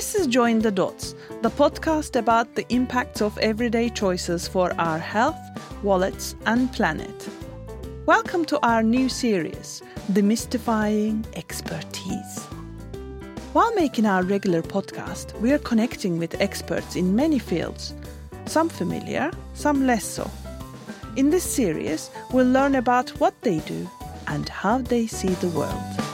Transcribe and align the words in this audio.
This 0.00 0.14
is 0.14 0.26
Join 0.28 0.60
the 0.60 0.70
Dots, 0.70 1.14
the 1.42 1.50
podcast 1.50 2.16
about 2.16 2.54
the 2.54 2.64
impacts 2.70 3.20
of 3.20 3.36
everyday 3.36 3.90
choices 3.90 4.48
for 4.48 4.72
our 4.80 4.98
health, 4.98 5.36
wallets, 5.82 6.34
and 6.46 6.72
planet. 6.72 7.28
Welcome 8.06 8.46
to 8.46 8.58
our 8.66 8.82
new 8.82 9.10
series, 9.10 9.82
Demystifying 10.12 11.26
Expertise. 11.36 12.46
While 13.52 13.74
making 13.74 14.06
our 14.06 14.22
regular 14.22 14.62
podcast, 14.62 15.38
we 15.38 15.52
are 15.52 15.58
connecting 15.58 16.18
with 16.18 16.40
experts 16.40 16.96
in 16.96 17.14
many 17.14 17.38
fields, 17.38 17.92
some 18.46 18.70
familiar, 18.70 19.30
some 19.52 19.86
less 19.86 20.06
so. 20.06 20.30
In 21.16 21.28
this 21.28 21.44
series, 21.44 22.08
we'll 22.32 22.50
learn 22.50 22.76
about 22.76 23.10
what 23.20 23.38
they 23.42 23.58
do 23.58 23.86
and 24.28 24.48
how 24.48 24.78
they 24.78 25.06
see 25.06 25.34
the 25.34 25.48
world. 25.48 26.09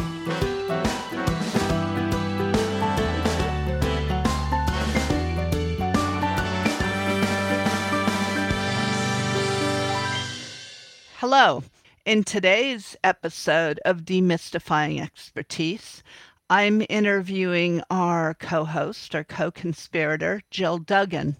Hello. 11.20 11.62
In 12.04 12.24
today's 12.24 12.94
episode 13.02 13.80
of 13.86 14.02
Demystifying 14.02 15.00
Expertise, 15.00 16.02
I'm 16.50 16.84
interviewing 16.90 17.82
our 17.88 18.34
co 18.34 18.66
host, 18.66 19.14
our 19.14 19.24
co 19.24 19.50
conspirator, 19.50 20.42
Jill 20.50 20.76
Duggan. 20.76 21.36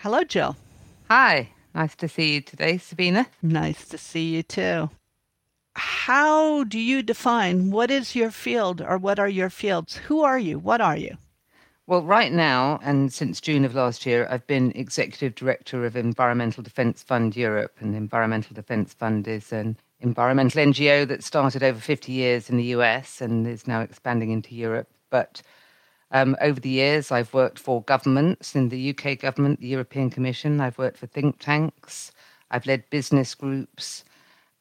Hello, 0.00 0.24
Jill. 0.24 0.56
Hi. 1.10 1.50
Nice 1.74 1.94
to 1.96 2.08
see 2.08 2.36
you 2.36 2.40
today, 2.40 2.78
Sabina. 2.78 3.26
Nice 3.42 3.86
to 3.88 3.98
see 3.98 4.34
you 4.34 4.42
too. 4.42 4.88
How 5.74 6.64
do 6.64 6.78
you 6.78 7.02
define 7.02 7.70
what 7.70 7.90
is 7.90 8.16
your 8.16 8.30
field 8.30 8.80
or 8.80 8.96
what 8.96 9.18
are 9.18 9.28
your 9.28 9.50
fields? 9.50 9.96
Who 10.08 10.22
are 10.22 10.38
you? 10.38 10.58
What 10.58 10.80
are 10.80 10.96
you? 10.96 11.18
Well, 11.88 12.02
right 12.02 12.30
now, 12.30 12.78
and 12.82 13.10
since 13.10 13.40
June 13.40 13.64
of 13.64 13.74
last 13.74 14.04
year, 14.04 14.28
I've 14.30 14.46
been 14.46 14.72
Executive 14.74 15.34
Director 15.34 15.86
of 15.86 15.96
Environmental 15.96 16.62
Defence 16.62 17.02
Fund 17.02 17.34
Europe. 17.34 17.78
And 17.80 17.94
Environmental 17.96 18.54
Defence 18.54 18.92
Fund 18.92 19.26
is 19.26 19.54
an 19.54 19.74
environmental 20.00 20.62
NGO 20.62 21.08
that 21.08 21.24
started 21.24 21.62
over 21.62 21.80
50 21.80 22.12
years 22.12 22.50
in 22.50 22.58
the 22.58 22.76
US 22.76 23.22
and 23.22 23.46
is 23.46 23.66
now 23.66 23.80
expanding 23.80 24.32
into 24.32 24.54
Europe. 24.54 24.90
But 25.08 25.40
um, 26.10 26.36
over 26.42 26.60
the 26.60 26.68
years, 26.68 27.10
I've 27.10 27.32
worked 27.32 27.58
for 27.58 27.80
governments 27.80 28.54
in 28.54 28.68
the 28.68 28.90
UK 28.90 29.18
government, 29.18 29.60
the 29.60 29.68
European 29.68 30.10
Commission. 30.10 30.60
I've 30.60 30.76
worked 30.76 30.98
for 30.98 31.06
think 31.06 31.38
tanks. 31.38 32.12
I've 32.50 32.66
led 32.66 32.90
business 32.90 33.34
groups. 33.34 34.04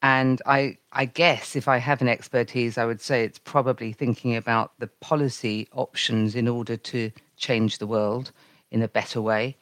And 0.01 0.41
I, 0.45 0.77
I 0.91 1.05
guess 1.05 1.55
if 1.55 1.67
I 1.67 1.77
have 1.77 2.01
an 2.01 2.07
expertise, 2.07 2.77
I 2.77 2.85
would 2.85 3.01
say 3.01 3.23
it's 3.23 3.39
probably 3.39 3.93
thinking 3.93 4.35
about 4.35 4.71
the 4.79 4.87
policy 4.87 5.67
options 5.71 6.35
in 6.35 6.47
order 6.47 6.77
to 6.77 7.11
change 7.35 7.79
the 7.79 7.87
world 7.87 8.31
in 8.71 8.81
a 8.81 8.87
better 8.87 9.21
way. 9.21 9.57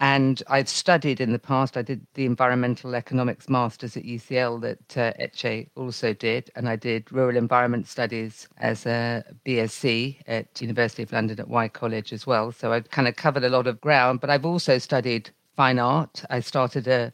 And 0.00 0.42
I've 0.48 0.68
studied 0.68 1.20
in 1.20 1.32
the 1.32 1.38
past, 1.38 1.76
I 1.76 1.82
did 1.82 2.04
the 2.14 2.26
environmental 2.26 2.94
economics 2.94 3.48
masters 3.48 3.96
at 3.96 4.04
UCL 4.04 4.60
that 4.62 4.98
uh, 4.98 5.12
Etche 5.22 5.68
also 5.76 6.12
did, 6.12 6.50
and 6.56 6.68
I 6.68 6.76
did 6.76 7.10
rural 7.12 7.36
environment 7.36 7.86
studies 7.86 8.48
as 8.58 8.86
a 8.86 9.24
BSc 9.46 10.16
at 10.26 10.60
University 10.60 11.04
of 11.04 11.12
London 11.12 11.38
at 11.38 11.48
Wye 11.48 11.68
College 11.68 12.12
as 12.12 12.26
well. 12.26 12.50
So 12.50 12.72
I've 12.72 12.90
kind 12.90 13.06
of 13.06 13.16
covered 13.16 13.44
a 13.44 13.48
lot 13.48 13.66
of 13.66 13.80
ground, 13.80 14.20
but 14.20 14.30
I've 14.30 14.44
also 14.44 14.78
studied 14.78 15.30
fine 15.56 15.78
art. 15.78 16.24
I 16.28 16.40
started 16.40 16.88
a 16.88 17.12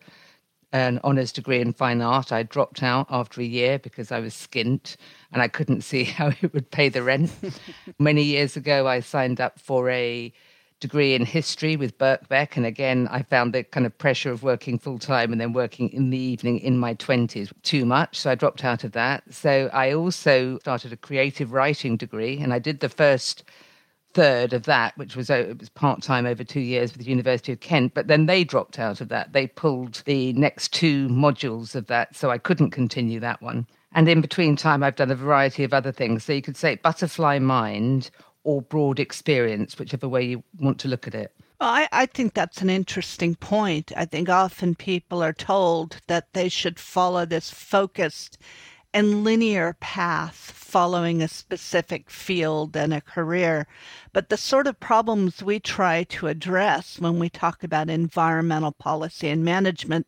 an 0.73 1.01
honours 1.03 1.33
degree 1.33 1.61
in 1.61 1.73
fine 1.73 2.01
art. 2.01 2.33
I 2.33 2.43
dropped 2.43 2.83
out 2.83 3.07
after 3.11 3.41
a 3.41 3.45
year 3.45 3.79
because 3.79 4.13
I 4.13 4.21
was 4.21 4.35
skint 4.35 4.97
and 5.33 5.43
I 5.43 5.49
couldn't 5.49 5.83
see 5.83 6.05
how 6.19 6.29
it 6.29 6.53
would 6.53 6.71
pay 6.71 6.89
the 6.89 7.03
rent. 7.03 7.33
Many 7.99 8.23
years 8.23 8.57
ago, 8.57 8.87
I 8.87 9.01
signed 9.01 9.41
up 9.41 9.59
for 9.59 9.91
a 9.91 10.33
degree 10.81 11.15
in 11.15 11.25
history 11.27 11.77
with 11.77 11.98
Birkbeck. 11.98 12.57
And 12.57 12.64
again, 12.64 13.07
I 13.11 13.23
found 13.23 13.53
the 13.53 13.63
kind 13.63 13.85
of 13.85 13.97
pressure 13.98 14.30
of 14.30 14.42
working 14.42 14.79
full 14.79 14.98
time 14.98 15.30
and 15.30 15.41
then 15.41 15.53
working 15.53 15.91
in 15.91 16.11
the 16.11 16.19
evening 16.19 16.59
in 16.59 16.79
my 16.79 16.95
20s 16.95 17.53
too 17.63 17.85
much. 17.85 18.19
So 18.19 18.30
I 18.30 18.35
dropped 18.35 18.64
out 18.64 18.83
of 18.83 18.92
that. 18.92 19.23
So 19.33 19.69
I 19.73 19.92
also 19.92 20.59
started 20.61 20.92
a 20.92 20.97
creative 20.97 21.53
writing 21.53 21.97
degree 21.97 22.39
and 22.39 22.53
I 22.55 22.59
did 22.59 22.80
the 22.80 22.89
first 22.89 23.45
third 24.13 24.53
of 24.53 24.65
that, 24.65 24.97
which 24.97 25.17
was, 25.17 25.31
it 25.31 25.59
was 25.59 25.69
part 25.69 26.03
time 26.03 26.27
over 26.27 26.45
two 26.45 26.61
years 26.61 26.93
with 26.93 27.05
the 27.05 27.11
University 27.11 27.53
of 27.53 27.61
Kent. 27.61 27.95
But 27.95 28.07
then 28.07 28.27
they 28.27 28.45
dropped 28.45 28.79
out 28.79 29.01
of 29.01 29.09
that. 29.09 29.33
They 29.33 29.47
pulled 29.47 30.03
the 30.07 30.33
next 30.35 30.73
two 30.73 31.09
modules 31.09 31.75
of 31.75 31.87
that, 31.87 32.17
so 32.17 32.31
I 32.31 32.39
couldn't 32.39 32.71
continue 32.71 33.21
that 33.21 33.41
one. 33.43 33.67
And 33.93 34.09
in 34.09 34.21
between 34.21 34.57
time, 34.57 34.83
I've 34.83 34.97
done 34.97 35.11
a 35.11 35.17
variety 35.17 35.65
of 35.65 35.75
other 35.75 35.93
things. 35.93 36.25
So 36.25 36.33
you 36.33 36.43
could 36.43 36.57
say 36.57 36.77
butterfly 36.77 37.39
mind 37.39 38.11
or 38.45 38.63
broad 38.63 39.01
experience, 39.01 39.79
whichever 39.79 40.09
way 40.09 40.25
you 40.25 40.42
want 40.59 40.79
to 40.81 40.89
look 40.89 41.07
at 41.07 41.15
it. 41.15 41.33
Well, 41.61 41.69
I, 41.69 41.89
I 41.92 42.07
think 42.07 42.33
that's 42.33 42.63
an 42.63 42.71
interesting 42.71 43.35
point. 43.35 43.92
I 43.97 44.07
think 44.07 44.31
often 44.31 44.75
people 44.75 45.23
are 45.23 45.35
told 45.35 46.01
that 46.07 46.33
they 46.33 46.48
should 46.48 46.79
follow 46.79 47.27
this 47.27 47.51
focused 47.51 48.39
and 48.92 49.24
linear 49.24 49.77
path 49.80 50.52
following 50.55 51.23
a 51.23 51.28
specific 51.28 52.11
field 52.11 52.77
and 52.77 52.95
a 52.95 53.01
career. 53.01 53.67
But 54.12 54.28
the 54.28 54.36
sort 54.36 54.67
of 54.67 54.80
problems 54.80 55.42
we 55.42 55.61
try 55.61 56.05
to 56.05 56.28
address 56.28 56.98
when 56.98 57.18
we 57.18 57.29
talk 57.29 57.62
about 57.62 57.90
environmental 57.90 58.73
policy 58.73 59.29
and 59.29 59.45
management 59.45 60.06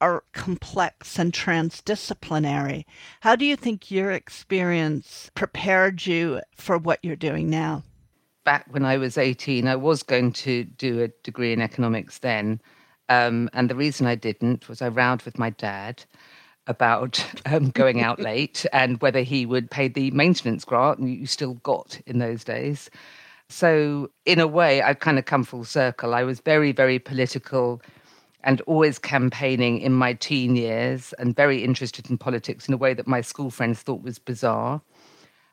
are 0.00 0.24
complex 0.32 1.18
and 1.18 1.32
transdisciplinary. 1.32 2.84
How 3.20 3.34
do 3.34 3.44
you 3.44 3.56
think 3.56 3.90
your 3.90 4.12
experience 4.12 5.30
prepared 5.34 6.06
you 6.06 6.40
for 6.56 6.78
what 6.78 7.00
you're 7.02 7.16
doing 7.16 7.50
now? 7.50 7.82
Back 8.44 8.66
when 8.70 8.84
I 8.84 8.96
was 8.96 9.18
18, 9.18 9.66
I 9.66 9.76
was 9.76 10.02
going 10.02 10.32
to 10.32 10.64
do 10.64 11.02
a 11.02 11.08
degree 11.24 11.52
in 11.52 11.60
economics 11.60 12.18
then. 12.18 12.60
Um, 13.08 13.50
and 13.52 13.68
the 13.68 13.74
reason 13.74 14.06
I 14.06 14.14
didn't 14.14 14.68
was 14.68 14.80
I 14.80 14.88
rowed 14.88 15.22
with 15.22 15.38
my 15.38 15.50
dad 15.50 16.04
about 16.68 17.24
um, 17.46 17.70
going 17.70 18.00
out 18.00 18.20
late 18.30 18.64
and 18.72 19.00
whether 19.00 19.22
he 19.22 19.44
would 19.44 19.70
pay 19.70 19.88
the 19.88 20.10
maintenance 20.12 20.64
grant 20.64 21.00
you 21.00 21.26
still 21.26 21.54
got 21.54 22.00
in 22.06 22.18
those 22.18 22.44
days. 22.44 22.90
So, 23.48 24.10
in 24.26 24.38
a 24.38 24.46
way, 24.46 24.82
I've 24.82 25.00
kind 25.00 25.18
of 25.18 25.24
come 25.24 25.42
full 25.42 25.64
circle. 25.64 26.14
I 26.14 26.22
was 26.22 26.40
very, 26.40 26.70
very 26.70 26.98
political 26.98 27.80
and 28.44 28.60
always 28.62 28.98
campaigning 28.98 29.80
in 29.80 29.92
my 29.92 30.12
teen 30.12 30.54
years 30.54 31.12
and 31.18 31.34
very 31.34 31.64
interested 31.64 32.08
in 32.10 32.18
politics 32.18 32.68
in 32.68 32.74
a 32.74 32.76
way 32.76 32.94
that 32.94 33.06
my 33.06 33.22
school 33.22 33.50
friends 33.50 33.80
thought 33.80 34.02
was 34.02 34.18
bizarre. 34.18 34.80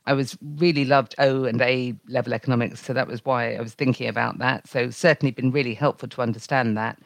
I 0.06 0.14
was 0.14 0.38
really 0.58 0.86
loved 0.86 1.16
O 1.18 1.46
and 1.46 1.62
A 1.62 1.96
level 2.08 2.34
economics, 2.34 2.86
so 2.86 2.94
that 2.94 3.08
was 3.08 3.26
why 3.26 3.56
I 3.56 3.62
was 3.62 3.74
thinking 3.74 4.08
about 4.08 4.38
that. 4.38 4.68
So 4.68 4.90
certainly 4.92 5.32
been 5.32 5.52
really 5.52 5.74
helpful 5.74 6.10
to 6.10 6.22
understand 6.22 6.78
that. 6.78 7.00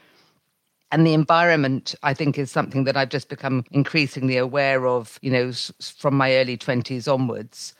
And 0.92 1.06
the 1.06 1.14
environment, 1.14 1.94
I 2.02 2.14
think, 2.14 2.38
is 2.38 2.50
something 2.50 2.84
that 2.86 2.98
I've 2.98 3.10
just 3.10 3.30
become 3.30 3.64
increasingly 3.72 4.38
aware 4.38 4.88
of, 4.88 5.20
you 5.22 5.30
know, 5.30 5.52
from 5.98 6.16
my 6.16 6.36
early 6.36 6.58
20s 6.58 7.12
onwards. 7.12 7.76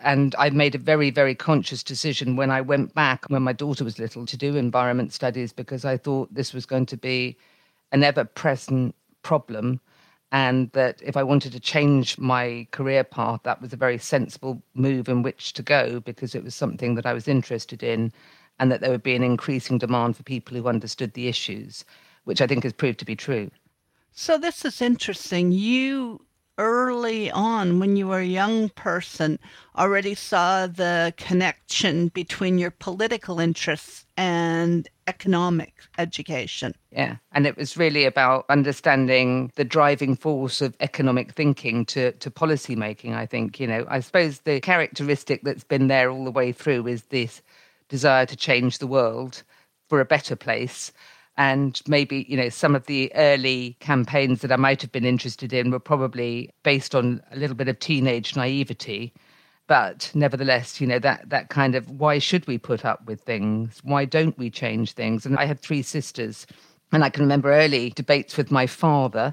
And 0.00 0.34
I 0.36 0.50
made 0.50 0.74
a 0.74 0.78
very, 0.78 1.10
very 1.10 1.34
conscious 1.34 1.82
decision 1.82 2.34
when 2.34 2.50
I 2.50 2.60
went 2.60 2.94
back 2.94 3.24
when 3.28 3.42
my 3.42 3.52
daughter 3.52 3.84
was 3.84 3.98
little 3.98 4.26
to 4.26 4.36
do 4.36 4.56
environment 4.56 5.12
studies 5.12 5.52
because 5.52 5.84
I 5.84 5.96
thought 5.96 6.34
this 6.34 6.52
was 6.52 6.66
going 6.66 6.86
to 6.86 6.96
be 6.96 7.36
an 7.92 8.02
ever 8.02 8.24
present 8.24 8.96
problem. 9.22 9.80
And 10.32 10.70
that 10.72 11.00
if 11.02 11.16
I 11.16 11.22
wanted 11.22 11.52
to 11.52 11.60
change 11.60 12.18
my 12.18 12.66
career 12.70 13.04
path, 13.04 13.40
that 13.44 13.60
was 13.60 13.72
a 13.72 13.76
very 13.76 13.98
sensible 13.98 14.62
move 14.74 15.08
in 15.08 15.22
which 15.22 15.52
to 15.54 15.62
go 15.62 16.00
because 16.00 16.34
it 16.34 16.42
was 16.44 16.54
something 16.54 16.94
that 16.94 17.06
I 17.06 17.12
was 17.12 17.28
interested 17.28 17.82
in 17.82 18.12
and 18.58 18.72
that 18.72 18.80
there 18.80 18.90
would 18.90 19.02
be 19.02 19.16
an 19.16 19.24
increasing 19.24 19.78
demand 19.78 20.16
for 20.16 20.22
people 20.22 20.56
who 20.56 20.68
understood 20.68 21.14
the 21.14 21.28
issues 21.28 21.84
which 22.24 22.40
I 22.40 22.46
think 22.46 22.64
has 22.64 22.72
proved 22.72 22.98
to 23.00 23.04
be 23.04 23.16
true. 23.16 23.50
So 24.12 24.38
this 24.38 24.64
is 24.64 24.82
interesting. 24.82 25.52
You 25.52 26.20
early 26.60 27.30
on, 27.30 27.80
when 27.80 27.96
you 27.96 28.06
were 28.06 28.18
a 28.18 28.24
young 28.24 28.68
person, 28.70 29.38
already 29.78 30.14
saw 30.14 30.66
the 30.66 31.14
connection 31.16 32.08
between 32.08 32.58
your 32.58 32.70
political 32.70 33.40
interests 33.40 34.04
and 34.18 34.86
economic 35.06 35.72
education. 35.96 36.74
Yeah. 36.92 37.16
And 37.32 37.46
it 37.46 37.56
was 37.56 37.78
really 37.78 38.04
about 38.04 38.44
understanding 38.50 39.50
the 39.56 39.64
driving 39.64 40.14
force 40.14 40.60
of 40.60 40.76
economic 40.80 41.32
thinking 41.32 41.86
to, 41.86 42.12
to 42.12 42.30
policy 42.30 42.76
making, 42.76 43.14
I 43.14 43.24
think. 43.24 43.58
You 43.58 43.66
know, 43.66 43.86
I 43.88 44.00
suppose 44.00 44.40
the 44.40 44.60
characteristic 44.60 45.42
that's 45.42 45.64
been 45.64 45.88
there 45.88 46.10
all 46.10 46.24
the 46.24 46.30
way 46.30 46.52
through 46.52 46.86
is 46.88 47.04
this 47.04 47.40
desire 47.88 48.26
to 48.26 48.36
change 48.36 48.78
the 48.78 48.86
world 48.86 49.42
for 49.88 49.98
a 50.00 50.04
better 50.04 50.36
place 50.36 50.92
and 51.40 51.80
maybe 51.86 52.26
you 52.28 52.36
know 52.36 52.50
some 52.50 52.76
of 52.76 52.84
the 52.84 53.10
early 53.14 53.74
campaigns 53.80 54.42
that 54.42 54.52
I 54.52 54.56
might 54.56 54.82
have 54.82 54.92
been 54.92 55.06
interested 55.06 55.54
in 55.54 55.70
were 55.70 55.80
probably 55.80 56.50
based 56.64 56.94
on 56.94 57.22
a 57.32 57.36
little 57.36 57.56
bit 57.56 57.66
of 57.66 57.78
teenage 57.78 58.36
naivety. 58.36 59.14
But 59.66 60.10
nevertheless 60.12 60.82
you 60.82 60.86
know 60.86 60.98
that 60.98 61.30
that 61.30 61.48
kind 61.48 61.74
of 61.74 61.88
why 61.88 62.18
should 62.18 62.46
we 62.46 62.58
put 62.58 62.84
up 62.84 63.06
with 63.06 63.22
things? 63.22 63.80
Why 63.82 64.04
don't 64.04 64.36
we 64.36 64.50
change 64.50 64.92
things? 64.92 65.24
And 65.24 65.38
I 65.38 65.46
had 65.46 65.60
three 65.60 65.80
sisters 65.80 66.46
and 66.92 67.02
I 67.02 67.08
can 67.08 67.22
remember 67.22 67.50
early 67.50 67.88
debates 67.88 68.36
with 68.36 68.50
my 68.50 68.66
father 68.66 69.32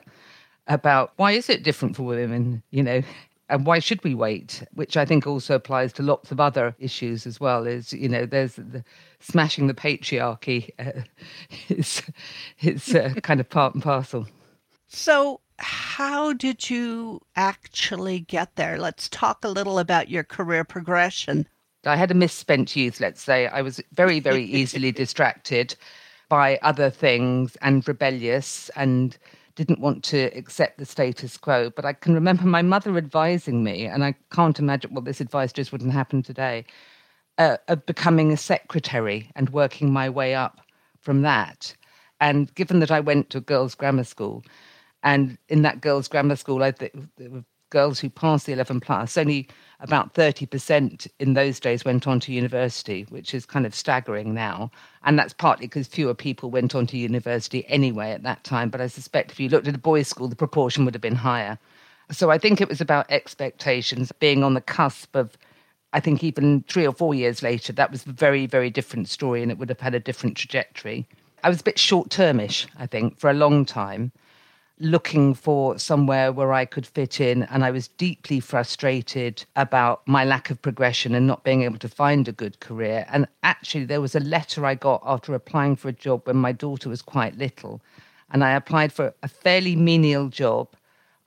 about 0.68 1.12
why 1.18 1.34
is 1.34 1.50
it 1.50 1.64
different 1.64 1.98
for 1.98 2.04
women 2.04 2.64
you 2.72 2.84
know 2.84 3.02
and 3.50 3.66
why 3.66 3.80
should 3.80 4.04
we 4.04 4.14
wait? 4.16 4.64
Which 4.74 4.98
i 4.98 5.06
think 5.06 5.26
also 5.26 5.56
applies 5.56 5.94
to 5.94 6.04
lots 6.04 6.32
of 6.32 6.40
other 6.40 6.76
issues 6.80 7.26
as 7.26 7.40
well 7.40 7.66
is 7.66 7.94
you 7.94 8.10
know 8.10 8.26
there's 8.26 8.56
the 8.56 8.84
smashing 9.20 9.68
the 9.68 9.74
patriarchy 9.74 10.70
uh, 10.80 11.02
is 11.70 12.02
it's 12.60 12.94
uh, 12.94 13.14
kind 13.24 13.40
of 13.40 13.50
part 13.50 13.74
and 13.74 13.84
parcel. 13.84 14.28
So 14.88 15.42
how 15.60 16.34
did 16.34 16.70
you 16.70 17.22
actually 17.36 18.20
get 18.20 18.56
there? 18.56 18.78
Let's 18.78 19.10
talk 19.10 19.44
a 19.44 19.50
little 19.50 19.80
about 19.80 20.10
your 20.10 20.24
career 20.24 20.64
progression. 20.64 21.48
I 21.86 21.96
had 21.96 22.12
a 22.12 22.16
misspent 22.16 22.76
youth 22.76 23.00
let's 23.00 23.22
say. 23.22 23.48
I 23.48 23.62
was 23.62 23.82
very 23.94 24.20
very 24.20 24.44
easily 24.62 24.92
distracted 24.92 25.76
by 26.30 26.60
other 26.62 26.90
things 26.90 27.56
and 27.62 27.88
rebellious 27.88 28.70
and 28.76 29.18
didn't 29.58 29.80
want 29.82 30.04
to 30.06 30.26
accept 30.38 30.78
the 30.78 30.86
status 30.86 31.36
quo. 31.36 31.72
But 31.76 31.84
I 31.84 31.92
can 31.92 32.14
remember 32.14 32.44
my 32.44 32.62
mother 32.62 32.96
advising 32.96 33.64
me, 33.64 33.86
and 33.86 34.06
I 34.06 34.14
can't 34.32 34.60
imagine 34.60 34.94
what 34.94 35.04
this 35.04 35.20
advice 35.20 35.52
just 35.52 35.72
wouldn't 35.72 35.92
happen 35.92 36.22
today, 36.24 36.64
uh, 37.40 37.58
of 37.68 37.86
becoming 37.86 38.32
a 38.32 38.38
secretary 38.38 39.30
and 39.36 39.50
working 39.50 39.92
my 39.92 40.10
way 40.10 40.36
up 40.36 40.62
from 41.02 41.24
that. 41.24 41.76
And 42.22 42.54
given 42.56 42.80
that 42.80 42.92
I 42.92 43.00
went 43.00 43.32
to 43.32 43.40
a 43.40 43.42
girls' 43.42 43.76
grammar 43.76 44.04
school, 44.04 44.46
and 45.04 45.38
in 45.50 45.64
that 45.64 45.82
girls' 45.82 46.08
grammar 46.08 46.36
school, 46.36 46.64
I 46.64 46.72
th- 46.72 46.94
there 47.18 47.30
were 47.30 47.44
girls 47.70 48.00
who 48.00 48.10
passed 48.10 48.46
the 48.46 48.54
11 48.54 48.80
plus, 48.80 49.18
only 49.18 49.48
about 49.80 50.14
30% 50.14 51.08
in 51.20 51.34
those 51.34 51.60
days 51.60 51.86
went 51.86 52.08
on 52.08 52.20
to 52.22 52.32
university, 52.32 53.06
which 53.10 53.34
is 53.34 53.46
kind 53.46 53.66
of 53.66 53.76
staggering 53.76 54.34
now. 54.34 54.72
And 55.04 55.20
that's 55.20 55.34
partly 55.34 55.68
because 55.68 55.88
fewer 55.88 56.14
people 56.14 56.50
went 56.50 56.74
on 56.74 56.88
to 56.88 56.98
university 56.98 57.66
anyway 57.68 58.12
at 58.12 58.24
that 58.24 58.44
time. 58.44 58.70
But 58.70 58.82
I 58.82 58.88
suspect 58.88 59.32
if 59.32 59.40
you 59.40 59.50
looked 59.50 59.68
at 59.68 59.76
a 59.76 59.80
boys' 59.80 60.08
school, 60.08 60.28
the 60.28 60.36
proportion 60.36 60.86
would 60.86 60.96
have 60.96 61.02
been 61.02 61.16
higher. 61.16 61.60
So 62.12 62.32
I 62.32 62.38
think 62.38 62.60
it 62.62 62.70
was 62.70 62.82
about 62.82 63.12
expectations, 63.12 64.12
being 64.14 64.44
on 64.44 64.54
the 64.54 64.62
cusp 64.62 65.16
of, 65.16 65.38
I 65.94 66.00
think 66.00 66.24
even 66.24 66.64
three 66.68 66.88
or 66.88 66.94
four 66.94 67.14
years 67.14 67.44
later, 67.44 67.74
that 67.74 67.92
was 67.92 68.06
a 68.06 68.12
very, 68.12 68.46
very 68.46 68.70
different 68.70 69.10
story 69.10 69.44
and 69.44 69.52
it 69.52 69.58
would 69.58 69.70
have 69.70 69.82
had 69.82 69.94
a 69.94 70.00
different 70.00 70.38
trajectory. 70.38 71.08
I 71.44 71.50
was 71.50 71.60
a 71.60 71.64
bit 71.64 71.78
short 71.78 72.10
termish, 72.10 72.66
I 72.80 72.88
think, 72.88 73.20
for 73.20 73.30
a 73.30 73.34
long 73.34 73.66
time 73.66 74.12
looking 74.80 75.34
for 75.34 75.80
somewhere 75.80 76.32
where 76.32 76.54
I 76.54 76.66
could 76.66 76.86
fit 76.86 77.20
in. 77.20 77.44
And 77.44 77.64
I 77.64 77.72
was 77.72 77.88
deeply 77.88 78.40
frustrated 78.40 79.46
about 79.56 80.08
my 80.08 80.24
lack 80.24 80.50
of 80.50 80.62
progression 80.62 81.16
and 81.16 81.28
not 81.28 81.44
being 81.44 81.64
able 81.64 81.80
to 81.80 81.90
find 81.90 82.28
a 82.28 82.32
good 82.32 82.60
career. 82.60 83.06
And 83.10 83.28
actually, 83.44 83.86
there 83.86 84.02
was 84.02 84.16
a 84.16 84.20
letter 84.20 84.66
I 84.66 84.76
got 84.76 85.02
after 85.06 85.34
applying 85.34 85.76
for 85.76 85.90
a 85.90 85.94
job 85.94 86.28
when 86.28 86.38
my 86.38 86.52
daughter 86.52 86.90
was 86.90 87.02
quite 87.02 87.38
little. 87.38 87.82
And 88.32 88.44
I 88.44 88.52
applied 88.52 88.92
for 88.92 89.14
a 89.24 89.28
fairly 89.28 89.76
menial 89.76 90.30
job 90.30 90.70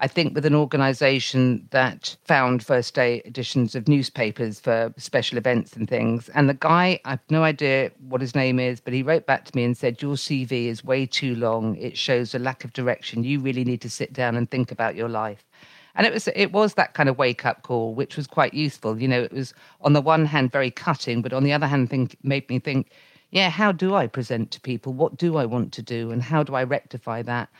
I 0.02 0.08
think, 0.08 0.35
with 0.35 0.47
an 0.47 0.55
organization 0.55 1.69
that 1.73 2.17
found 2.25 2.64
first 2.64 2.94
day 2.94 3.20
editions 3.26 3.75
of 3.75 3.87
newspapers 3.87 4.58
for 4.58 4.94
special 4.97 5.37
events 5.37 5.75
and 5.75 5.87
things. 5.87 6.31
And 6.31 6.49
the 6.49 6.55
guy, 6.55 7.00
I've 7.05 7.20
no 7.29 7.44
idea 7.44 7.91
what 8.08 8.23
his 8.23 8.35
name 8.35 8.58
is, 8.58 8.81
but 8.81 8.94
he 8.94 9.02
wrote 9.02 9.26
back 9.26 9.44
to 9.44 9.55
me 9.55 9.62
and 9.62 9.76
said, 9.76 10.00
Your 10.00 10.14
CV 10.14 10.69
is 10.69 10.82
way 10.82 11.05
too 11.05 11.35
long. 11.37 11.76
It 11.76 11.99
shows 11.99 12.35
a 12.35 12.38
lack 12.38 12.64
of 12.64 12.73
direction. 12.73 13.25
You 13.25 13.41
really 13.41 13.62
need 13.62 13.82
to 13.82 13.91
sit 13.91 14.14
down 14.14 14.37
and 14.37 14.50
think 14.50 14.73
about 14.73 14.94
your 14.97 15.08
life. 15.11 15.44
And 15.94 16.06
it 16.06 16.14
was 16.14 16.29
it 16.29 16.50
was 16.52 16.75
that 16.75 16.94
kind 16.94 17.11
of 17.11 17.19
wake 17.19 17.44
up 17.44 17.62
call, 17.62 17.94
which 17.94 18.17
was 18.17 18.26
quite 18.26 18.55
useful. 18.55 18.99
You 18.99 19.08
know, 19.08 19.23
it 19.23 19.32
was 19.32 19.52
on 19.82 19.93
the 19.93 20.00
one 20.00 20.25
hand 20.25 20.50
very 20.50 20.70
cutting, 20.70 21.20
but 21.20 21.35
on 21.35 21.44
the 21.44 21.52
other 21.52 21.67
hand, 21.67 21.91
think 21.91 22.17
made 22.23 22.49
me 22.49 22.58
think, 22.58 22.91
yeah, 23.32 23.50
how 23.50 23.70
do 23.70 23.94
I 23.94 24.06
present 24.06 24.50
to 24.52 24.61
people? 24.62 24.94
What 24.94 25.19
do 25.19 25.37
I 25.37 25.44
want 25.44 25.73
to 25.75 25.82
do, 25.82 26.11
and 26.11 26.23
how 26.23 26.43
do 26.43 26.55
I 26.55 26.64
rectify 26.64 27.20
that? 27.23 27.50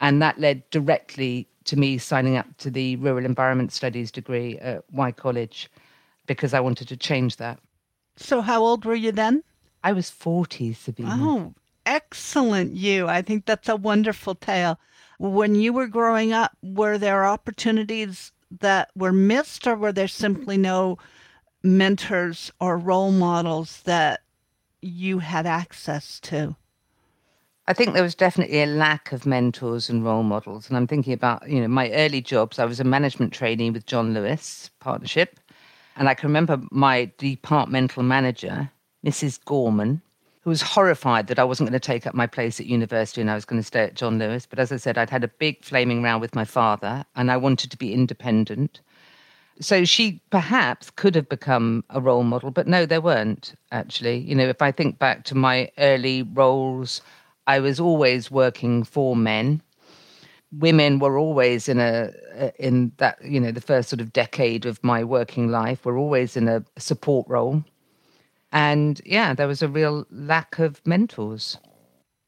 And 0.00 0.22
that 0.22 0.40
led 0.40 0.68
directly 0.70 1.46
to 1.64 1.76
me 1.76 1.98
signing 1.98 2.36
up 2.36 2.46
to 2.58 2.70
the 2.70 2.96
Rural 2.96 3.24
Environment 3.24 3.72
Studies 3.72 4.10
degree 4.10 4.58
at 4.58 4.84
Wye 4.92 5.12
College 5.12 5.70
because 6.26 6.54
I 6.54 6.60
wanted 6.60 6.88
to 6.88 6.96
change 6.96 7.36
that. 7.36 7.58
So, 8.16 8.40
how 8.40 8.62
old 8.62 8.84
were 8.84 8.94
you 8.94 9.12
then? 9.12 9.42
I 9.82 9.92
was 9.92 10.10
40, 10.10 10.74
Sabina. 10.74 11.16
Oh, 11.18 11.54
excellent, 11.86 12.72
you. 12.74 13.08
I 13.08 13.22
think 13.22 13.46
that's 13.46 13.68
a 13.68 13.76
wonderful 13.76 14.34
tale. 14.34 14.78
When 15.18 15.54
you 15.54 15.72
were 15.72 15.86
growing 15.86 16.32
up, 16.32 16.56
were 16.62 16.98
there 16.98 17.24
opportunities 17.26 18.32
that 18.60 18.90
were 18.94 19.12
missed, 19.12 19.66
or 19.66 19.74
were 19.76 19.92
there 19.92 20.08
simply 20.08 20.56
no 20.56 20.98
mentors 21.62 22.50
or 22.60 22.76
role 22.78 23.12
models 23.12 23.82
that 23.82 24.20
you 24.82 25.18
had 25.18 25.46
access 25.46 26.20
to? 26.20 26.56
I 27.70 27.72
think 27.72 27.94
there 27.94 28.02
was 28.02 28.16
definitely 28.16 28.62
a 28.62 28.66
lack 28.66 29.12
of 29.12 29.26
mentors 29.26 29.88
and 29.88 30.04
role 30.04 30.24
models. 30.24 30.66
And 30.66 30.76
I'm 30.76 30.88
thinking 30.88 31.12
about, 31.12 31.48
you 31.48 31.60
know, 31.60 31.68
my 31.68 31.88
early 31.92 32.20
jobs. 32.20 32.58
I 32.58 32.64
was 32.64 32.80
a 32.80 32.84
management 32.84 33.32
trainee 33.32 33.70
with 33.70 33.86
John 33.86 34.12
Lewis 34.12 34.70
Partnership. 34.80 35.38
And 35.94 36.08
I 36.08 36.14
can 36.14 36.28
remember 36.28 36.60
my 36.72 37.12
departmental 37.16 38.02
manager, 38.02 38.72
Mrs. 39.06 39.38
Gorman, 39.44 40.02
who 40.40 40.50
was 40.50 40.62
horrified 40.62 41.28
that 41.28 41.38
I 41.38 41.44
wasn't 41.44 41.70
going 41.70 41.80
to 41.80 41.86
take 41.86 42.08
up 42.08 42.14
my 42.14 42.26
place 42.26 42.58
at 42.58 42.66
university 42.66 43.20
and 43.20 43.30
I 43.30 43.36
was 43.36 43.44
going 43.44 43.60
to 43.60 43.66
stay 43.66 43.84
at 43.84 43.94
John 43.94 44.18
Lewis. 44.18 44.46
But 44.46 44.58
as 44.58 44.72
I 44.72 44.76
said, 44.76 44.98
I'd 44.98 45.08
had 45.08 45.22
a 45.22 45.28
big 45.28 45.62
flaming 45.62 46.02
row 46.02 46.18
with 46.18 46.34
my 46.34 46.44
father 46.44 47.04
and 47.14 47.30
I 47.30 47.36
wanted 47.36 47.70
to 47.70 47.76
be 47.76 47.94
independent. 47.94 48.80
So 49.60 49.84
she 49.84 50.20
perhaps 50.30 50.90
could 50.90 51.14
have 51.14 51.28
become 51.28 51.84
a 51.90 52.00
role 52.00 52.24
model, 52.24 52.50
but 52.50 52.66
no, 52.66 52.84
there 52.84 53.00
weren't 53.00 53.54
actually. 53.70 54.18
You 54.18 54.34
know, 54.34 54.48
if 54.48 54.60
I 54.60 54.72
think 54.72 54.98
back 54.98 55.22
to 55.26 55.36
my 55.36 55.70
early 55.78 56.22
roles, 56.24 57.00
I 57.50 57.58
was 57.58 57.80
always 57.80 58.30
working 58.30 58.84
for 58.84 59.16
men. 59.16 59.60
Women 60.52 61.00
were 61.00 61.18
always 61.18 61.68
in 61.68 61.80
a 61.80 62.12
in 62.60 62.92
that 62.98 63.18
you 63.24 63.40
know 63.40 63.50
the 63.50 63.60
first 63.60 63.88
sort 63.88 64.00
of 64.00 64.12
decade 64.12 64.66
of 64.66 64.84
my 64.84 65.02
working 65.02 65.48
life 65.48 65.84
were 65.84 65.98
always 65.98 66.36
in 66.36 66.46
a 66.46 66.64
support 66.78 67.26
role, 67.28 67.64
and 68.52 69.00
yeah, 69.04 69.34
there 69.34 69.48
was 69.48 69.62
a 69.62 69.68
real 69.68 70.06
lack 70.12 70.60
of 70.60 70.80
mentors. 70.86 71.58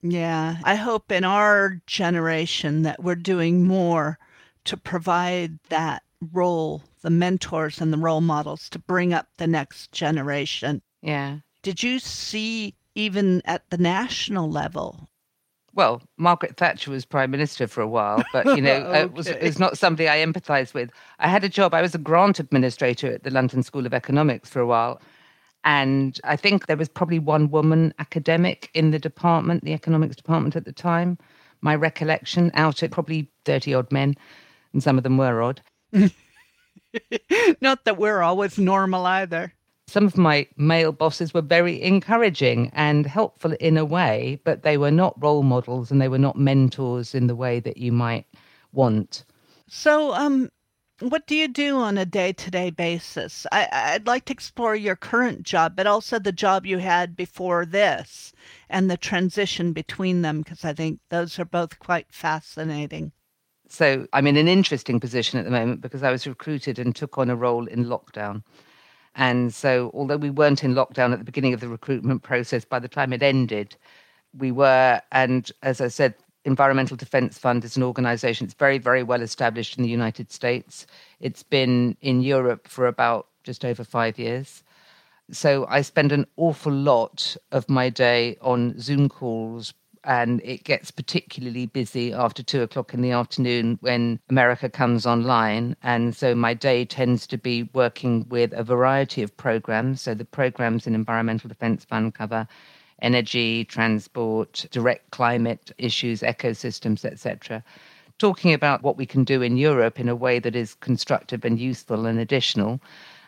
Yeah, 0.03 0.57
I 0.65 0.75
hope 0.75 1.13
in 1.13 1.23
our 1.23 1.81
generation 1.87 2.83
that 2.83 3.01
we're 3.05 3.15
doing 3.15 3.65
more 3.65 4.19
to 4.65 4.77
provide 4.77 5.61
that 5.69 6.03
role, 6.33 6.83
the 7.03 7.11
mentors 7.11 7.81
and 7.81 7.93
the 7.93 8.05
role 8.09 8.21
models 8.21 8.69
to 8.71 8.81
bring 8.81 9.15
up 9.15 9.29
the 9.37 9.47
next 9.47 9.93
generation. 9.93 10.83
Yeah. 11.01 11.39
Did 11.63 11.81
you 11.85 12.01
see 12.01 12.75
even 12.97 13.41
at 13.45 13.71
the 13.71 13.79
national 13.79 14.51
level 14.51 15.09
well, 15.75 16.03
Margaret 16.19 16.57
Thatcher 16.57 16.91
was 16.91 17.05
prime 17.05 17.31
minister 17.31 17.67
for 17.67 17.81
a 17.81 17.89
while, 17.89 18.23
but 18.33 18.45
you 18.57 18.63
know, 18.63 18.77
okay. 18.77 18.83
Uh, 19.03 19.05
it, 19.05 19.13
was, 19.13 19.27
it 19.27 19.43
was 19.43 19.59
not 19.59 19.79
somebody 19.79 20.09
I 20.09 20.19
empathized 20.19 20.75
with. 20.75 20.91
I 21.19 21.29
had 21.29 21.45
a 21.45 21.49
job. 21.49 21.75
I 21.75 21.83
was 21.83 21.95
a 21.95 21.99
grant 21.99 22.39
administrator 22.41 23.12
at 23.12 23.23
the 23.23 23.31
London 23.31 23.62
School 23.62 23.87
of 23.87 23.95
Economics 23.95 24.50
for 24.50 24.61
a 24.61 24.67
while, 24.67 25.00
and 25.64 26.21
I 26.25 26.37
think 26.37 26.67
there 26.67 26.76
was 26.76 26.88
probably 26.88 27.19
one 27.19 27.50
woman 27.50 27.95
academic 27.99 28.71
in 28.75 28.91
the 28.91 28.99
department, 28.99 29.64
the 29.64 29.73
economics 29.73 30.17
department 30.17 30.57
at 30.57 30.64
the 30.64 30.73
time. 30.73 31.19
My 31.62 31.75
recollection, 31.75 32.50
out 32.55 32.83
of 32.83 32.91
probably 32.91 33.31
thirty 33.45 33.73
odd 33.73 33.91
men, 33.93 34.17
and 34.73 34.83
some 34.83 34.99
of 34.99 35.05
them 35.05 35.17
were 35.17 35.43
odd. 35.43 35.62
not 37.61 37.85
that 37.85 37.99
we're 37.99 38.23
always 38.23 38.59
normal 38.59 39.07
either 39.07 39.55
some 39.87 40.05
of 40.05 40.17
my 40.17 40.47
male 40.57 40.93
bosses 40.93 41.35
were 41.35 41.43
very 41.43 41.83
encouraging 41.83 42.71
and 42.75 43.07
helpful 43.07 43.53
in 43.55 43.77
a 43.77 43.85
way, 43.85 44.41
but 44.45 44.62
they 44.62 44.79
were 44.79 44.91
not 44.91 45.21
role 45.23 45.43
models 45.43 45.91
and 45.91 46.01
they 46.01 46.09
were 46.09 46.19
not 46.19 46.39
mentors 46.39 47.15
in 47.15 47.27
the 47.27 47.37
way 47.37 47.61
that 47.61 47.77
you 47.77 47.93
might 47.93 48.27
want. 48.73 49.25
So, 49.69 50.15
um, 50.15 50.51
what 51.01 51.27
do 51.27 51.35
you 51.35 51.49
do 51.49 51.79
on 51.79 51.99
a 51.99 52.07
day 52.07 52.33
to 52.33 52.51
day 52.51 52.71
basis? 52.71 53.47
I, 53.51 53.95
would 53.95 54.07
like 54.07 54.27
to 54.27 54.33
explore 54.33 54.77
your 54.77 54.97
current 54.97 55.43
job, 55.43 55.75
but 55.75 55.87
also 55.87 56.19
the 56.19 56.33
job 56.33 56.65
you 56.65 56.79
had 56.79 57.17
before 57.17 57.67
this 57.67 58.33
and 58.71 58.91
the 58.91 58.97
transition 58.97 59.73
between 59.73 60.23
them, 60.23 60.43
because 60.43 60.65
I 60.65 60.73
think 60.73 61.01
those 61.09 61.39
are 61.39 61.45
both 61.45 61.79
quite 61.81 62.07
fascinating. 62.12 63.12
So, 63.69 64.07
I'm 64.12 64.27
in 64.27 64.37
an 64.37 64.49
interesting 64.49 65.01
position 65.01 65.39
at 65.39 65.45
the 65.45 65.51
moment 65.51 65.81
because 65.81 66.03
I 66.03 66.12
was 66.12 66.27
recruited 66.27 66.79
and 66.79 66.95
took 66.95 67.19
on 67.19 67.31
a 67.31 67.37
role 67.37 67.67
in 67.67 67.87
lockdown. 67.87 68.45
And 69.14 69.52
so, 69.52 69.90
although 69.95 70.16
we 70.16 70.31
weren't 70.31 70.64
in 70.64 70.75
lockdown 70.75 71.12
at 71.12 71.19
the 71.19 71.25
beginning 71.25 71.52
of 71.52 71.61
the 71.61 71.69
recruitment 71.69 72.23
process, 72.23 72.64
by 72.64 72.78
the 72.78 72.88
time 72.88 73.12
it 73.12 73.23
ended, 73.23 73.76
we 74.37 74.50
were. 74.50 75.00
And 75.12 75.50
as 75.62 75.81
I 75.81 75.88
said, 75.88 76.14
Environmental 76.45 76.97
Defense 76.97 77.38
Fund 77.38 77.64
is 77.64 77.76
an 77.76 77.83
organization 77.83 78.47
that's 78.47 78.54
very, 78.54 78.78
very 78.78 79.02
well 79.02 79.23
established 79.23 79.76
in 79.76 79.83
the 79.83 79.90
United 79.90 80.33
States. 80.33 80.87
It's 81.21 81.42
been 81.42 81.97
in 82.00 82.23
Europe 82.23 82.66
for 82.66 82.87
about 82.87 83.28
just 83.45 83.64
over 83.64 83.85
five 83.85 84.19
years. 84.19 84.62
So 85.31 85.66
I 85.69 85.83
spend 85.83 86.12
an 86.12 86.26
awful 86.37 86.73
lot 86.73 87.37
of 87.52 87.69
my 87.71 87.90
day 87.90 88.37
on 88.40 88.78
Zoom 88.78 89.09
calls 89.09 89.73
and 90.04 90.40
it 90.44 90.64
gets 90.64 90.90
particularly 90.90 91.66
busy 91.66 92.12
after 92.12 92.42
two 92.42 92.62
o'clock 92.62 92.94
in 92.94 93.02
the 93.02 93.11
afternoon 93.11 93.78
when 93.80 94.18
America 94.30 94.68
comes 94.68 95.06
online. 95.06 95.76
And 95.82 96.14
so 96.16 96.35
my 96.35 96.54
day 96.54 96.85
tends 96.85 97.26
to 97.28 97.38
be 97.38 97.68
working 97.75 98.26
with 98.28 98.52
a 98.52 98.64
variety 98.64 99.23
of 99.23 99.37
programs. 99.37 100.00
So 100.00 100.14
the 100.14 100.25
programs 100.25 100.87
in 100.87 100.94
Environmental 100.94 101.49
Defense 101.49 101.85
Fund 101.85 102.14
cover 102.14 102.47
energy, 103.00 103.64
transport, 103.64 104.66
direct 104.71 105.11
climate 105.11 105.73
issues, 105.78 106.21
ecosystems, 106.21 107.04
etc 107.04 107.62
talking 108.18 108.52
about 108.52 108.85
what 108.85 108.97
we 108.97 109.04
can 109.04 109.25
do 109.25 109.42
in 109.42 109.56
Europe 109.56 109.99
in 109.99 110.09
a 110.09 110.14
way 110.14 110.38
that 110.38 110.54
is 110.54 110.75
constructive 110.75 111.44
and 111.44 111.59
useful 111.59 112.06
and 112.06 112.21
additional. 112.21 112.80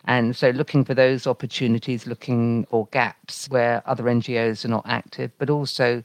And 0.05 0.37
so 0.37 0.51
looking 0.51 0.85
for 0.85 0.95
those 0.95 1.27
opportunities, 1.27 2.07
looking 2.07 2.65
for 2.67 2.87
gaps 2.93 3.49
where 3.49 3.83
other 3.87 4.05
NGOs 4.05 4.65
are 4.65 4.69
not 4.69 4.85
active, 4.87 5.33
but 5.39 5.51
also 5.51 6.05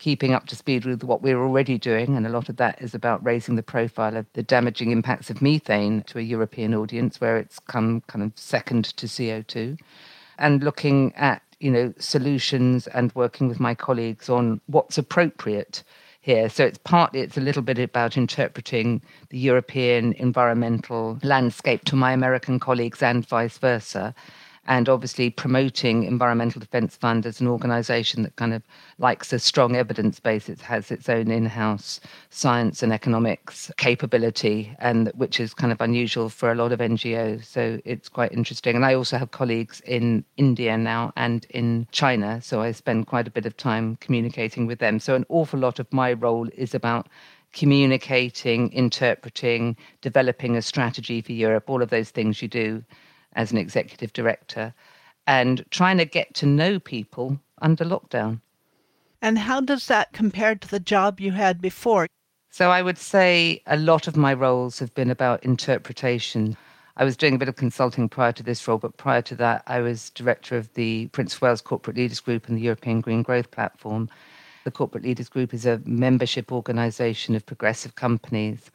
keeping 0.00 0.32
up 0.32 0.46
to 0.46 0.56
speed 0.56 0.84
with 0.86 1.04
what 1.04 1.22
we're 1.22 1.40
already 1.40 1.78
doing. 1.78 2.16
And 2.16 2.26
a 2.26 2.30
lot 2.30 2.48
of 2.48 2.56
that 2.56 2.80
is 2.82 2.94
about 2.94 3.24
raising 3.24 3.54
the 3.54 3.62
profile 3.62 4.16
of 4.16 4.26
the 4.32 4.42
damaging 4.42 4.90
impacts 4.90 5.30
of 5.30 5.40
methane 5.40 6.02
to 6.04 6.18
a 6.18 6.22
European 6.22 6.74
audience 6.74 7.20
where 7.20 7.36
it's 7.36 7.58
come 7.60 8.00
kind 8.08 8.24
of 8.24 8.32
second 8.34 8.86
to 8.96 9.06
CO2. 9.06 9.78
And 10.38 10.64
looking 10.64 11.14
at, 11.14 11.42
you 11.60 11.70
know, 11.70 11.92
solutions 11.98 12.86
and 12.88 13.14
working 13.14 13.46
with 13.46 13.60
my 13.60 13.74
colleagues 13.74 14.30
on 14.30 14.62
what's 14.66 14.96
appropriate 14.96 15.84
here. 16.22 16.48
So 16.48 16.64
it's 16.64 16.78
partly 16.78 17.20
it's 17.20 17.36
a 17.36 17.42
little 17.42 17.62
bit 17.62 17.78
about 17.78 18.16
interpreting 18.16 19.02
the 19.28 19.38
European 19.38 20.14
environmental 20.14 21.18
landscape 21.22 21.84
to 21.84 21.96
my 21.96 22.12
American 22.12 22.58
colleagues 22.58 23.02
and 23.02 23.26
vice 23.26 23.58
versa 23.58 24.14
and 24.66 24.88
obviously 24.88 25.30
promoting 25.30 26.04
Environmental 26.04 26.60
Defence 26.60 26.96
Fund 26.96 27.24
as 27.24 27.40
an 27.40 27.48
organisation 27.48 28.22
that 28.22 28.36
kind 28.36 28.52
of 28.52 28.62
likes 28.98 29.32
a 29.32 29.38
strong 29.38 29.74
evidence 29.74 30.20
base. 30.20 30.48
It 30.48 30.60
has 30.60 30.90
its 30.90 31.08
own 31.08 31.30
in-house 31.30 32.00
science 32.28 32.82
and 32.82 32.92
economics 32.92 33.72
capability, 33.78 34.76
and 34.78 35.08
which 35.14 35.40
is 35.40 35.54
kind 35.54 35.72
of 35.72 35.80
unusual 35.80 36.28
for 36.28 36.52
a 36.52 36.54
lot 36.54 36.72
of 36.72 36.80
NGOs. 36.80 37.46
So 37.46 37.80
it's 37.84 38.08
quite 38.08 38.32
interesting. 38.32 38.76
And 38.76 38.84
I 38.84 38.94
also 38.94 39.16
have 39.16 39.30
colleagues 39.30 39.80
in 39.86 40.24
India 40.36 40.76
now 40.76 41.12
and 41.16 41.46
in 41.50 41.86
China, 41.90 42.40
so 42.42 42.60
I 42.60 42.72
spend 42.72 43.06
quite 43.06 43.26
a 43.26 43.30
bit 43.30 43.46
of 43.46 43.56
time 43.56 43.96
communicating 44.00 44.66
with 44.66 44.78
them. 44.78 45.00
So 45.00 45.14
an 45.14 45.24
awful 45.30 45.58
lot 45.58 45.78
of 45.78 45.90
my 45.92 46.12
role 46.12 46.48
is 46.54 46.74
about 46.74 47.08
communicating, 47.52 48.72
interpreting, 48.72 49.76
developing 50.02 50.56
a 50.56 50.62
strategy 50.62 51.20
for 51.20 51.32
Europe, 51.32 51.68
all 51.68 51.82
of 51.82 51.90
those 51.90 52.10
things 52.10 52.40
you 52.40 52.46
do 52.46 52.84
as 53.34 53.52
an 53.52 53.58
executive 53.58 54.12
director 54.12 54.74
and 55.26 55.64
trying 55.70 55.98
to 55.98 56.04
get 56.04 56.34
to 56.34 56.46
know 56.46 56.78
people 56.78 57.38
under 57.62 57.84
lockdown. 57.84 58.40
And 59.22 59.38
how 59.38 59.60
does 59.60 59.86
that 59.86 60.12
compare 60.12 60.54
to 60.54 60.68
the 60.68 60.80
job 60.80 61.20
you 61.20 61.32
had 61.32 61.60
before? 61.60 62.06
So 62.50 62.70
I 62.70 62.82
would 62.82 62.98
say 62.98 63.62
a 63.66 63.76
lot 63.76 64.08
of 64.08 64.16
my 64.16 64.34
roles 64.34 64.78
have 64.78 64.92
been 64.94 65.10
about 65.10 65.44
interpretation. 65.44 66.56
I 66.96 67.04
was 67.04 67.16
doing 67.16 67.34
a 67.34 67.38
bit 67.38 67.48
of 67.48 67.56
consulting 67.56 68.08
prior 68.08 68.32
to 68.32 68.42
this 68.42 68.66
role, 68.66 68.78
but 68.78 68.96
prior 68.96 69.22
to 69.22 69.36
that, 69.36 69.62
I 69.66 69.80
was 69.80 70.10
director 70.10 70.56
of 70.56 70.72
the 70.74 71.06
Prince 71.08 71.34
of 71.34 71.42
Wales 71.42 71.60
Corporate 71.60 71.96
Leaders 71.96 72.20
Group 72.20 72.48
and 72.48 72.56
the 72.56 72.62
European 72.62 73.00
Green 73.00 73.22
Growth 73.22 73.50
Platform. 73.50 74.08
The 74.64 74.70
Corporate 74.70 75.04
Leaders 75.04 75.28
Group 75.28 75.54
is 75.54 75.64
a 75.64 75.80
membership 75.84 76.50
organisation 76.50 77.36
of 77.36 77.46
progressive 77.46 77.94
companies 77.94 78.70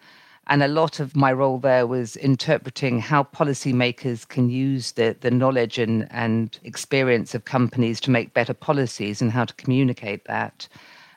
and 0.48 0.62
a 0.62 0.68
lot 0.68 1.00
of 1.00 1.16
my 1.16 1.34
role 1.34 1.58
there 1.58 1.88
was 1.88 2.16
interpreting 2.18 3.00
how 3.00 3.24
policymakers 3.24 4.28
can 4.28 4.50
use 4.50 4.92
the, 4.92 5.16
the 5.20 5.32
knowledge 5.32 5.80
and, 5.80 6.08
and 6.12 6.60
experience 6.64 7.34
of 7.34 7.46
companies 7.46 8.00
to 8.02 8.12
make 8.12 8.34
better 8.34 8.54
policies 8.54 9.22
and 9.22 9.32
how 9.32 9.46
to 9.46 9.54
communicate 9.56 10.24
that. 10.26 10.68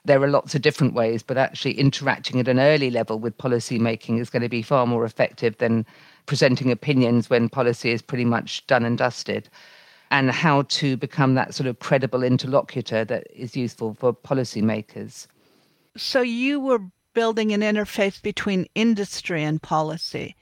There 0.04 0.22
are 0.22 0.28
lots 0.28 0.54
of 0.54 0.62
different 0.62 0.94
ways, 0.94 1.22
but 1.22 1.36
actually 1.36 1.78
interacting 1.78 2.40
at 2.40 2.48
an 2.48 2.58
early 2.58 2.90
level 2.90 3.18
with 3.18 3.36
policymaking 3.36 4.18
is 4.18 4.30
going 4.30 4.42
to 4.42 4.48
be 4.48 4.62
far 4.62 4.86
more 4.86 5.04
effective 5.04 5.58
than 5.58 5.84
presenting 6.24 6.70
opinions 6.70 7.28
when 7.28 7.50
policy 7.50 7.90
is 7.90 8.00
pretty 8.00 8.24
much 8.24 8.66
done 8.66 8.86
and 8.86 8.96
dusted. 8.96 9.50
And 10.10 10.30
how 10.30 10.62
to 10.62 10.96
become 10.96 11.34
that 11.34 11.54
sort 11.54 11.66
of 11.66 11.80
credible 11.80 12.22
interlocutor 12.22 13.04
that 13.04 13.26
is 13.34 13.54
useful 13.54 13.92
for 13.92 14.14
policymakers. 14.14 15.26
So 15.98 16.22
you 16.22 16.60
were 16.60 16.80
building 17.14 17.52
an 17.52 17.60
interface 17.60 18.20
between 18.20 18.66
industry 18.74 19.42
and 19.42 19.60
policy. 19.62 20.36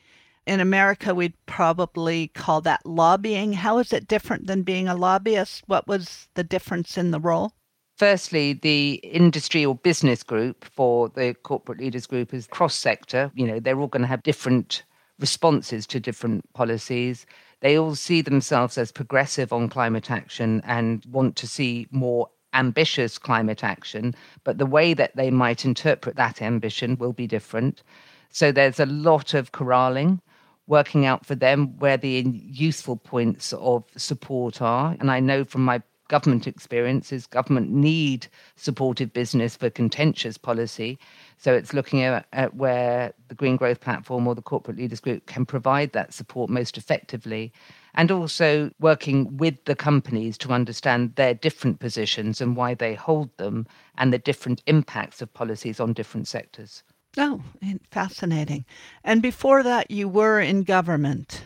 In 0.47 0.61
America, 0.61 1.15
we'd 1.15 1.35
probably 1.47 2.29
call 2.29 2.61
that 2.63 2.87
lobbying. 2.87 3.55
How 3.55 3.79
is 3.79 3.93
it 3.93 4.07
different 4.07 4.47
than 4.47 4.63
being 4.63 4.87
a 4.87 4.95
lobbyist? 4.95 5.65
What 5.67 5.89
was 5.89 6.29
the 6.35 6.45
difference 6.45 6.97
in 6.97 7.11
the 7.11 7.19
role? 7.19 7.53
Firstly, 7.97 8.53
the 8.53 9.01
industry 9.03 9.65
or 9.65 9.75
business 9.75 10.23
group 10.23 10.65
for 10.65 11.09
the 11.09 11.35
corporate 11.43 11.81
leaders 11.81 12.07
group 12.07 12.35
is 12.35 12.47
cross 12.47 12.77
sector. 12.77 13.33
You 13.35 13.47
know, 13.47 13.59
they're 13.59 13.81
all 13.81 13.87
going 13.87 14.03
to 14.03 14.09
have 14.09 14.23
different 14.23 14.85
responses 15.19 15.87
to 15.87 15.99
different 15.99 16.53
policies. 16.53 17.27
They 17.61 17.79
all 17.79 17.95
see 17.95 18.21
themselves 18.21 18.77
as 18.77 18.93
progressive 18.93 19.53
on 19.53 19.71
climate 19.71 20.11
action 20.11 20.61
and 20.65 21.05
want 21.07 21.37
to 21.37 21.47
see 21.47 21.89
more 21.91 22.29
ambitious 22.57 23.19
climate 23.19 23.63
action, 23.63 24.15
but 24.45 24.59
the 24.59 24.67
way 24.67 24.95
that 24.95 25.15
they 25.15 25.31
might 25.31 25.65
interpret 25.65 26.17
that 26.17 26.43
ambition 26.43 26.97
will 26.97 27.13
be 27.13 27.27
different. 27.27 27.83
So 28.31 28.51
there's 28.51 28.81
a 28.81 28.87
lot 28.87 29.35
of 29.35 29.53
corralling, 29.53 30.21
working 30.67 31.07
out 31.07 31.25
for 31.25 31.35
them 31.35 31.79
where 31.79 31.97
the 31.97 32.23
useful 32.51 32.97
points 32.97 33.53
of 33.53 33.85
support 33.97 34.61
are. 34.61 34.97
And 34.99 35.11
I 35.11 35.21
know 35.21 35.45
from 35.45 35.65
my 35.65 35.83
government 36.09 36.47
experiences, 36.47 37.27
government 37.27 37.71
need 37.71 38.29
supportive 38.57 39.13
business 39.13 39.57
for 39.57 39.71
contentious 39.71 40.39
policy. 40.39 40.99
So 41.39 41.53
it's 41.53 41.75
looking 41.75 42.03
at, 42.03 42.27
at, 42.33 42.55
where 42.55 43.13
the 43.29 43.35
Green 43.35 43.57
Growth 43.57 43.81
Platform 43.81 44.27
or 44.27 44.35
the 44.35 44.43
Corporate 44.43 44.77
Leaders 44.77 45.01
Group 45.01 45.27
can 45.27 45.45
provide 45.45 45.93
that 45.93 46.15
support 46.15 46.49
most 46.49 46.79
effectively 46.79 47.53
and 47.97 48.11
also 48.11 48.71
working 48.79 49.37
with 49.37 49.65
the 49.65 49.75
companies 49.75 50.37
to 50.38 50.53
understand 50.53 51.15
their 51.17 51.35
different 51.35 51.81
positions 51.81 52.41
and 52.41 52.57
why 52.57 52.75
they 52.75 52.95
hold 52.95 53.37
them 53.38 53.67
and 53.97 54.12
the 54.12 54.19
different 54.19 54.62
impacts 54.67 55.23
of 55.23 55.33
policies 55.33 55.81
on 55.81 55.93
different 55.93 56.29
sectors. 56.29 56.83
Oh, 57.17 57.43
fascinating. 57.91 58.67
And 59.03 59.23
before 59.23 59.62
that, 59.62 59.91
you 59.91 60.09
were 60.09 60.38
in 60.38 60.65
government. 60.65 61.45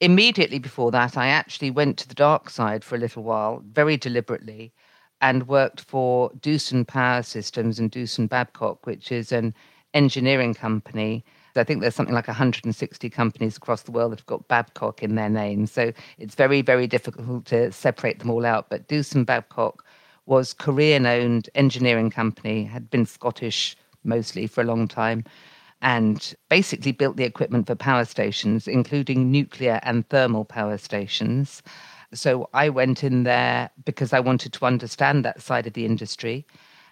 Immediately 0.00 0.60
before 0.60 0.92
that, 0.92 1.16
I 1.16 1.26
actually 1.26 1.72
went 1.72 1.98
to 1.98 2.08
the 2.08 2.14
dark 2.14 2.50
side 2.50 2.84
for 2.84 2.94
a 2.94 2.98
little 2.98 3.24
while, 3.24 3.64
very 3.72 3.96
deliberately, 3.96 4.72
and 5.20 5.48
worked 5.48 5.80
for 5.80 6.30
Doosan 6.38 6.86
Power 6.86 7.24
Systems 7.24 7.80
and 7.80 7.90
Doosan 7.90 8.28
Babcock, 8.28 8.86
which 8.86 9.10
is 9.10 9.32
an 9.32 9.52
engineering 9.94 10.54
company 10.54 11.24
I 11.56 11.64
think 11.64 11.80
there's 11.80 11.94
something 11.94 12.14
like 12.14 12.28
160 12.28 13.10
companies 13.10 13.56
across 13.56 13.82
the 13.82 13.92
world 13.92 14.12
that 14.12 14.20
have 14.20 14.26
got 14.26 14.48
Babcock 14.48 15.02
in 15.02 15.14
their 15.14 15.28
name. 15.28 15.66
So 15.66 15.92
it's 16.18 16.34
very, 16.34 16.62
very 16.62 16.86
difficult 16.86 17.46
to 17.46 17.72
separate 17.72 18.18
them 18.18 18.30
all 18.30 18.46
out. 18.46 18.68
But 18.68 18.88
Doosan 18.88 19.26
Babcock 19.26 19.84
was 20.26 20.52
Korean 20.52 21.06
owned 21.06 21.48
engineering 21.54 22.10
company, 22.10 22.64
had 22.64 22.90
been 22.90 23.06
Scottish 23.06 23.76
mostly 24.04 24.46
for 24.46 24.60
a 24.60 24.64
long 24.64 24.86
time, 24.86 25.24
and 25.80 26.34
basically 26.48 26.92
built 26.92 27.16
the 27.16 27.24
equipment 27.24 27.66
for 27.66 27.74
power 27.74 28.04
stations, 28.04 28.68
including 28.68 29.30
nuclear 29.30 29.80
and 29.82 30.08
thermal 30.08 30.44
power 30.44 30.76
stations. 30.76 31.62
So 32.12 32.48
I 32.54 32.68
went 32.68 33.04
in 33.04 33.24
there 33.24 33.70
because 33.84 34.12
I 34.12 34.20
wanted 34.20 34.52
to 34.54 34.64
understand 34.66 35.24
that 35.24 35.42
side 35.42 35.66
of 35.66 35.74
the 35.74 35.84
industry 35.84 36.46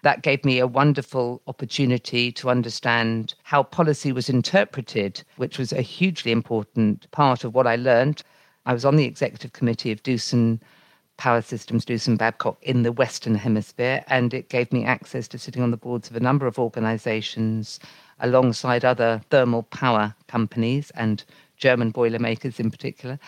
that 0.07 0.21
gave 0.21 0.45
me 0.45 0.57
a 0.57 0.65
wonderful 0.65 1.41
opportunity 1.47 2.31
to 2.31 2.49
understand 2.49 3.33
how 3.43 3.61
policy 3.61 4.13
was 4.13 4.29
interpreted, 4.29 5.21
which 5.35 5.59
was 5.59 5.73
a 5.73 5.81
hugely 5.81 6.31
important 6.31 7.11
part 7.11 7.43
of 7.43 7.53
what 7.53 7.67
I 7.67 7.75
learned. 7.75 8.23
I 8.65 8.71
was 8.71 8.85
on 8.85 8.95
the 8.95 9.03
executive 9.03 9.51
committee 9.51 9.91
of 9.91 10.01
Doosan 10.03 10.61
Power 11.17 11.41
Systems, 11.41 11.83
Doosan 11.83 12.17
Babcock 12.17 12.57
in 12.61 12.83
the 12.83 12.93
Western 12.93 13.35
Hemisphere, 13.35 14.01
and 14.07 14.33
it 14.33 14.47
gave 14.47 14.71
me 14.71 14.85
access 14.85 15.27
to 15.27 15.37
sitting 15.37 15.61
on 15.61 15.71
the 15.71 15.83
boards 15.85 16.09
of 16.09 16.15
a 16.15 16.21
number 16.21 16.47
of 16.47 16.57
organizations 16.57 17.77
alongside 18.21 18.85
other 18.85 19.19
thermal 19.29 19.63
power 19.63 20.15
companies 20.27 20.89
and 20.91 21.25
German 21.57 21.91
boiler 21.91 22.19
makers 22.19 22.61
in 22.61 22.71
particular. 22.71 23.19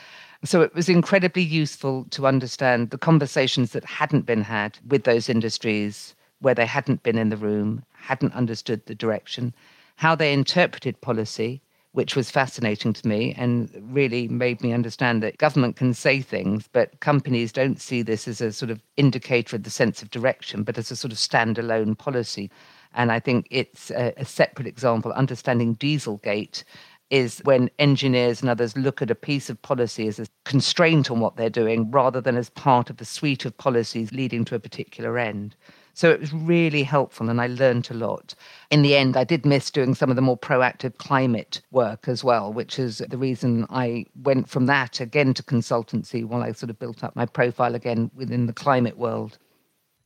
So 0.46 0.62
it 0.62 0.74
was 0.74 0.88
incredibly 0.88 1.44
useful 1.44 2.06
to 2.12 2.26
understand 2.26 2.92
the 2.92 2.98
conversations 2.98 3.74
that 3.74 3.84
hadn't 3.84 4.26
been 4.26 4.44
had 4.44 4.80
with 4.88 5.04
those 5.04 5.28
industries 5.28 6.16
where 6.42 6.56
they 6.56 6.66
hadn't 6.66 7.04
been 7.04 7.18
in 7.18 7.30
the 7.30 7.38
room, 7.38 7.84
hadn't 7.94 8.34
understood 8.34 8.86
the 8.86 8.96
direction, 8.96 9.54
how 9.96 10.16
they 10.16 10.32
interpreted 10.34 11.02
policy, 11.02 11.62
which 11.92 12.16
was 12.16 12.30
fascinating 12.30 12.94
to 12.94 13.08
me 13.08 13.34
and 13.38 13.70
really 13.92 14.28
made 14.28 14.62
me 14.62 14.72
understand 14.72 15.24
that 15.24 15.38
government 15.38 15.76
can 15.76 15.94
say 15.94 16.22
things, 16.22 16.70
but 16.72 17.00
companies 17.00 17.52
don't 17.52 17.82
see 17.82 18.02
this 18.02 18.28
as 18.28 18.42
a 18.42 18.52
sort 18.52 18.70
of 18.70 18.82
indicator 18.96 19.56
of 19.56 19.64
the 19.64 19.70
sense 19.70 20.02
of 20.02 20.10
direction, 20.12 20.64
but 20.64 20.78
as 20.78 20.92
a 20.92 20.96
sort 20.96 21.12
of 21.12 21.18
standalone 21.18 21.98
policy. 21.98 22.50
And 22.94 23.12
I 23.12 23.20
think 23.20 23.48
it's 23.50 23.90
a, 23.92 24.14
a 24.18 24.26
separate 24.26 24.68
example. 24.68 25.12
Understanding 25.14 25.76
Dieselgate 25.76 26.64
is 27.10 27.40
when 27.44 27.72
engineers 27.80 28.42
and 28.42 28.50
others 28.50 28.78
look 28.78 29.02
at 29.02 29.10
a 29.10 29.16
piece 29.16 29.50
of 29.50 29.62
policy 29.64 30.08
as 30.08 30.20
a 30.20 30.28
constraint 30.46 31.10
on 31.10 31.20
what 31.20 31.38
they're 31.38 31.50
doing 31.50 31.90
rather 31.90 32.22
than 32.22 32.38
as 32.38 32.52
part 32.52 32.90
of 32.92 32.98
the 32.98 33.06
suite 33.06 33.46
of 33.46 33.58
policies 33.58 34.12
leading 34.12 34.46
to 34.46 34.56
a 34.56 34.60
particular 34.60 35.18
end. 35.18 35.56
So 36.00 36.10
it 36.10 36.22
was 36.22 36.32
really 36.32 36.84
helpful 36.84 37.30
and 37.30 37.42
I 37.42 37.48
learned 37.48 37.92
a 37.92 37.94
lot. 37.94 38.34
In 38.72 38.84
the 38.84 38.96
end, 38.96 39.18
I 39.18 39.26
did 39.26 39.46
miss 39.46 39.70
doing 39.70 39.94
some 39.96 40.10
of 40.10 40.16
the 40.16 40.22
more 40.22 40.38
proactive 40.38 40.96
climate 40.96 41.60
work 41.72 42.08
as 42.08 42.24
well, 42.24 42.54
which 42.54 42.80
is 42.80 43.00
the 43.10 43.18
reason 43.18 43.66
I 43.70 44.06
went 44.16 44.48
from 44.48 44.66
that 44.68 45.02
again 45.02 45.34
to 45.34 45.44
consultancy 45.44 46.24
while 46.24 46.42
I 46.42 46.54
sort 46.54 46.70
of 46.70 46.80
built 46.80 47.04
up 47.04 47.18
my 47.18 47.26
profile 47.26 47.76
again 47.76 48.12
within 48.16 48.46
the 48.46 48.54
climate 48.54 48.98
world. 48.98 49.40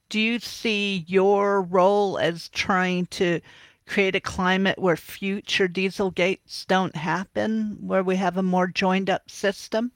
Do 0.10 0.20
you 0.20 0.40
see 0.40 1.06
your 1.08 1.62
role 1.62 2.18
as 2.18 2.50
trying 2.50 3.06
to 3.18 3.40
create 3.86 4.16
a 4.16 4.20
climate 4.20 4.80
where 4.80 4.98
future 4.98 5.68
diesel 5.68 6.10
gates 6.10 6.66
don't 6.66 6.96
happen, 6.96 7.78
where 7.80 8.02
we 8.02 8.16
have 8.16 8.36
a 8.36 8.42
more 8.42 8.66
joined 8.66 9.12
up 9.12 9.30
system? 9.30 9.92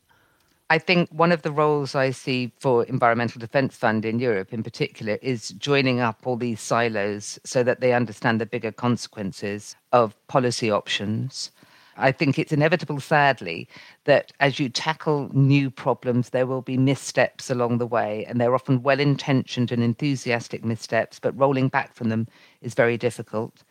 I 0.70 0.80
think 0.80 1.10
one 1.12 1.32
of 1.32 1.44
the 1.44 1.52
roles 1.52 1.96
I 1.96 2.12
see 2.12 2.52
for 2.60 2.84
Environmental 2.84 3.40
Defence 3.40 3.78
Fund 3.78 4.04
in 4.04 4.20
Europe 4.20 4.52
in 4.52 4.64
particular 4.64 5.18
is 5.22 5.50
joining 5.52 6.02
up 6.02 6.28
all 6.28 6.36
these 6.36 6.60
silos 6.60 7.40
so 7.46 7.64
that 7.64 7.80
they 7.80 7.94
understand 7.94 8.42
the 8.42 8.46
bigger 8.46 8.74
consequences 8.74 9.78
of 9.94 10.14
policy 10.28 10.70
options. 10.70 11.52
I 11.96 12.12
think 12.12 12.38
it's 12.38 12.52
inevitable, 12.52 13.00
sadly, 13.00 13.70
that 14.04 14.34
as 14.42 14.60
you 14.60 14.68
tackle 14.68 15.30
new 15.34 15.72
problems, 15.72 16.32
there 16.32 16.46
will 16.46 16.62
be 16.62 16.78
missteps 16.78 17.50
along 17.50 17.78
the 17.78 17.88
way, 17.88 18.26
and 18.28 18.40
they're 18.40 18.54
often 18.54 18.84
well 18.84 19.00
intentioned 19.00 19.72
and 19.72 19.82
enthusiastic 19.82 20.66
missteps, 20.66 21.18
but 21.18 21.40
rolling 21.40 21.70
back 21.70 21.96
from 21.96 22.10
them 22.10 22.28
is 22.62 22.74
very 22.74 22.98
difficult. 22.98 23.64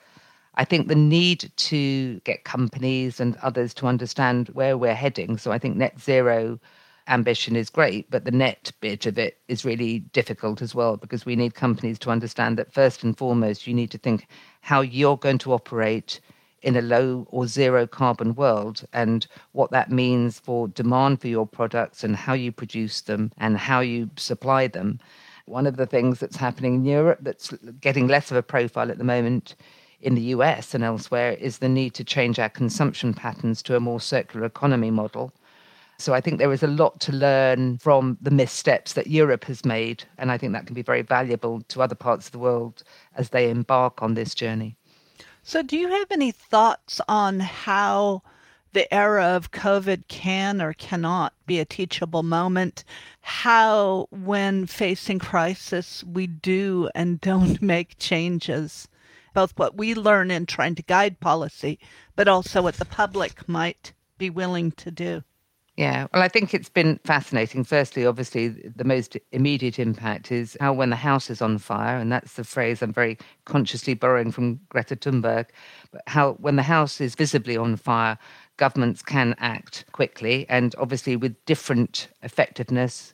I 0.54 0.64
think 0.64 0.88
the 0.88 0.94
need 0.94 1.52
to 1.56 2.20
get 2.20 2.44
companies 2.44 3.20
and 3.20 3.36
others 3.42 3.74
to 3.74 3.86
understand 3.86 4.48
where 4.54 4.78
we're 4.78 4.94
heading. 4.94 5.36
So 5.36 5.52
I 5.52 5.58
think 5.58 5.76
net 5.76 6.00
zero 6.00 6.58
ambition 7.08 7.56
is 7.56 7.70
great, 7.70 8.10
but 8.10 8.24
the 8.24 8.30
net 8.30 8.72
bit 8.80 9.06
of 9.06 9.18
it 9.18 9.38
is 9.48 9.64
really 9.64 10.00
difficult 10.00 10.60
as 10.60 10.74
well 10.74 10.96
because 10.96 11.24
we 11.24 11.36
need 11.36 11.54
companies 11.54 11.98
to 12.00 12.10
understand 12.10 12.58
that 12.58 12.72
first 12.72 13.04
and 13.04 13.16
foremost, 13.16 13.66
you 13.66 13.74
need 13.74 13.90
to 13.90 13.98
think 13.98 14.26
how 14.60 14.80
you're 14.80 15.16
going 15.16 15.38
to 15.38 15.52
operate 15.52 16.20
in 16.62 16.76
a 16.76 16.82
low 16.82 17.26
or 17.30 17.46
zero 17.46 17.86
carbon 17.86 18.34
world 18.34 18.84
and 18.92 19.26
what 19.52 19.70
that 19.70 19.90
means 19.90 20.40
for 20.40 20.66
demand 20.68 21.20
for 21.20 21.28
your 21.28 21.46
products 21.46 22.02
and 22.02 22.16
how 22.16 22.32
you 22.32 22.50
produce 22.50 23.02
them 23.02 23.30
and 23.38 23.56
how 23.56 23.80
you 23.80 24.10
supply 24.16 24.66
them. 24.66 24.98
One 25.44 25.66
of 25.66 25.76
the 25.76 25.86
things 25.86 26.18
that's 26.18 26.36
happening 26.36 26.74
in 26.74 26.84
Europe 26.84 27.20
that's 27.22 27.52
getting 27.80 28.08
less 28.08 28.32
of 28.32 28.36
a 28.36 28.42
profile 28.42 28.90
at 28.90 28.98
the 28.98 29.04
moment 29.04 29.54
in 30.00 30.14
the 30.14 30.22
US 30.22 30.74
and 30.74 30.82
elsewhere 30.82 31.32
is 31.32 31.58
the 31.58 31.68
need 31.68 31.94
to 31.94 32.04
change 32.04 32.38
our 32.38 32.48
consumption 32.48 33.14
patterns 33.14 33.62
to 33.62 33.76
a 33.76 33.80
more 33.80 34.00
circular 34.00 34.44
economy 34.44 34.90
model 34.90 35.32
so 35.98 36.12
I 36.12 36.20
think 36.20 36.38
there 36.38 36.52
is 36.52 36.62
a 36.62 36.68
lot 36.68 37.00
to 37.00 37.12
learn 37.12 37.78
from 37.78 38.18
the 38.20 38.30
missteps 38.30 38.92
that 38.92 39.06
Europe 39.06 39.44
has 39.44 39.64
made. 39.64 40.04
And 40.18 40.30
I 40.30 40.36
think 40.36 40.52
that 40.52 40.66
can 40.66 40.74
be 40.74 40.82
very 40.82 41.02
valuable 41.02 41.62
to 41.68 41.80
other 41.82 41.94
parts 41.94 42.26
of 42.26 42.32
the 42.32 42.38
world 42.38 42.82
as 43.14 43.30
they 43.30 43.48
embark 43.48 44.02
on 44.02 44.14
this 44.14 44.34
journey. 44.34 44.76
So, 45.42 45.62
do 45.62 45.76
you 45.76 45.88
have 45.88 46.10
any 46.10 46.32
thoughts 46.32 47.00
on 47.08 47.40
how 47.40 48.22
the 48.72 48.92
era 48.92 49.24
of 49.24 49.52
COVID 49.52 50.08
can 50.08 50.60
or 50.60 50.74
cannot 50.74 51.32
be 51.46 51.60
a 51.60 51.64
teachable 51.64 52.22
moment? 52.22 52.84
How, 53.22 54.08
when 54.10 54.66
facing 54.66 55.18
crisis, 55.18 56.04
we 56.04 56.26
do 56.26 56.90
and 56.94 57.20
don't 57.22 57.62
make 57.62 57.98
changes? 57.98 58.88
Both 59.32 59.52
what 59.56 59.76
we 59.76 59.94
learn 59.94 60.30
in 60.30 60.44
trying 60.46 60.74
to 60.74 60.82
guide 60.82 61.20
policy, 61.20 61.78
but 62.16 62.28
also 62.28 62.62
what 62.62 62.76
the 62.76 62.84
public 62.84 63.48
might 63.48 63.92
be 64.18 64.28
willing 64.28 64.72
to 64.72 64.90
do. 64.90 65.22
Yeah, 65.76 66.06
well, 66.14 66.22
I 66.22 66.28
think 66.28 66.54
it's 66.54 66.70
been 66.70 66.98
fascinating. 67.04 67.62
Firstly, 67.62 68.06
obviously, 68.06 68.48
the 68.48 68.84
most 68.84 69.14
immediate 69.32 69.78
impact 69.78 70.32
is 70.32 70.56
how 70.58 70.72
when 70.72 70.88
the 70.88 70.96
house 70.96 71.28
is 71.28 71.42
on 71.42 71.58
fire, 71.58 71.98
and 71.98 72.10
that's 72.10 72.32
the 72.34 72.44
phrase 72.44 72.80
I'm 72.80 72.94
very 72.94 73.18
consciously 73.44 73.92
borrowing 73.92 74.32
from 74.32 74.58
Greta 74.70 74.96
Thunberg, 74.96 75.46
but 75.92 76.02
how 76.06 76.32
when 76.34 76.56
the 76.56 76.62
house 76.62 76.98
is 76.98 77.14
visibly 77.14 77.58
on 77.58 77.76
fire, 77.76 78.16
governments 78.56 79.02
can 79.02 79.34
act 79.38 79.84
quickly 79.92 80.46
and 80.48 80.74
obviously 80.78 81.14
with 81.14 81.44
different 81.44 82.08
effectiveness 82.22 83.12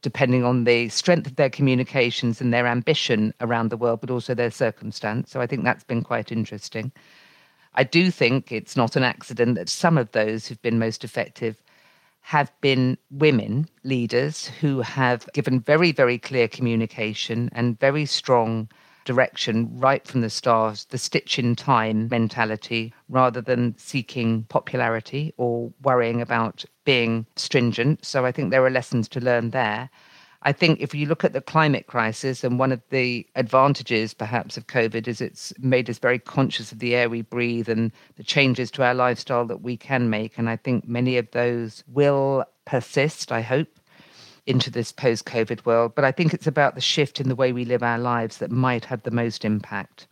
depending 0.00 0.44
on 0.44 0.64
the 0.64 0.88
strength 0.88 1.26
of 1.26 1.36
their 1.36 1.50
communications 1.50 2.40
and 2.40 2.52
their 2.54 2.66
ambition 2.66 3.34
around 3.40 3.70
the 3.70 3.76
world, 3.76 4.00
but 4.00 4.10
also 4.10 4.34
their 4.34 4.50
circumstance. 4.50 5.30
So 5.30 5.40
I 5.40 5.46
think 5.46 5.64
that's 5.64 5.84
been 5.84 6.02
quite 6.02 6.32
interesting. 6.32 6.92
I 7.74 7.84
do 7.84 8.10
think 8.10 8.52
it's 8.52 8.76
not 8.76 8.96
an 8.96 9.02
accident 9.02 9.56
that 9.56 9.68
some 9.68 9.98
of 9.98 10.10
those 10.12 10.46
who've 10.46 10.62
been 10.62 10.78
most 10.78 11.04
effective 11.04 11.62
have 12.22 12.52
been 12.60 12.96
women 13.10 13.68
leaders 13.84 14.46
who 14.46 14.80
have 14.80 15.28
given 15.32 15.60
very, 15.60 15.92
very 15.92 16.18
clear 16.18 16.48
communication 16.48 17.50
and 17.52 17.78
very 17.78 18.06
strong 18.06 18.68
direction 19.04 19.68
right 19.78 20.06
from 20.06 20.20
the 20.20 20.30
start, 20.30 20.86
the 20.90 20.98
stitch 20.98 21.38
in 21.38 21.56
time 21.56 22.08
mentality, 22.08 22.94
rather 23.08 23.40
than 23.40 23.76
seeking 23.76 24.44
popularity 24.44 25.34
or 25.36 25.72
worrying 25.82 26.20
about 26.20 26.64
being 26.84 27.26
stringent. 27.36 28.04
So 28.04 28.24
I 28.24 28.32
think 28.32 28.50
there 28.50 28.64
are 28.64 28.70
lessons 28.70 29.08
to 29.08 29.20
learn 29.20 29.50
there. 29.50 29.90
I 30.44 30.52
think 30.52 30.80
if 30.80 30.92
you 30.94 31.06
look 31.06 31.22
at 31.24 31.32
the 31.32 31.40
climate 31.40 31.86
crisis, 31.86 32.42
and 32.42 32.58
one 32.58 32.72
of 32.72 32.82
the 32.90 33.26
advantages 33.36 34.12
perhaps 34.12 34.56
of 34.56 34.66
COVID 34.66 35.06
is 35.06 35.20
it's 35.20 35.52
made 35.60 35.88
us 35.88 35.98
very 35.98 36.18
conscious 36.18 36.72
of 36.72 36.80
the 36.80 36.96
air 36.96 37.08
we 37.08 37.22
breathe 37.22 37.68
and 37.68 37.92
the 38.16 38.24
changes 38.24 38.70
to 38.72 38.84
our 38.84 38.94
lifestyle 38.94 39.46
that 39.46 39.62
we 39.62 39.76
can 39.76 40.10
make. 40.10 40.36
And 40.36 40.50
I 40.50 40.56
think 40.56 40.88
many 40.88 41.16
of 41.16 41.30
those 41.30 41.84
will 41.86 42.44
persist, 42.64 43.30
I 43.30 43.40
hope, 43.40 43.68
into 44.44 44.68
this 44.68 44.90
post 44.90 45.26
COVID 45.26 45.64
world. 45.64 45.94
But 45.94 46.04
I 46.04 46.10
think 46.10 46.34
it's 46.34 46.48
about 46.48 46.74
the 46.74 46.80
shift 46.80 47.20
in 47.20 47.28
the 47.28 47.36
way 47.36 47.52
we 47.52 47.64
live 47.64 47.84
our 47.84 47.98
lives 47.98 48.38
that 48.38 48.50
might 48.50 48.84
have 48.86 49.04
the 49.04 49.12
most 49.12 49.44
impact. 49.44 50.08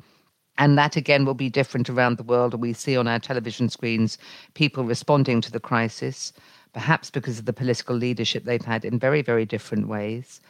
And 0.59 0.79
that 0.79 0.95
again 0.95 1.25
will 1.25 1.35
be 1.35 1.49
different 1.49 1.91
around 1.91 2.19
the 2.19 2.23
world. 2.23 2.53
And 2.53 2.63
we 2.63 2.73
see 2.73 2.97
on 2.97 3.09
our 3.09 3.19
television 3.19 3.69
screens 3.69 4.17
people 4.55 4.85
responding 4.85 5.41
to 5.41 5.51
the 5.51 5.59
crisis 5.59 6.33
perhaps 6.73 7.11
because 7.11 7.39
of 7.39 7.45
the 7.45 7.53
political 7.53 7.97
leadership 7.97 8.45
they've 8.45 8.65
had 8.65 8.85
in 8.85 8.99
very, 8.99 9.23
very 9.23 9.45
different 9.45 9.89
ways. 9.89 10.41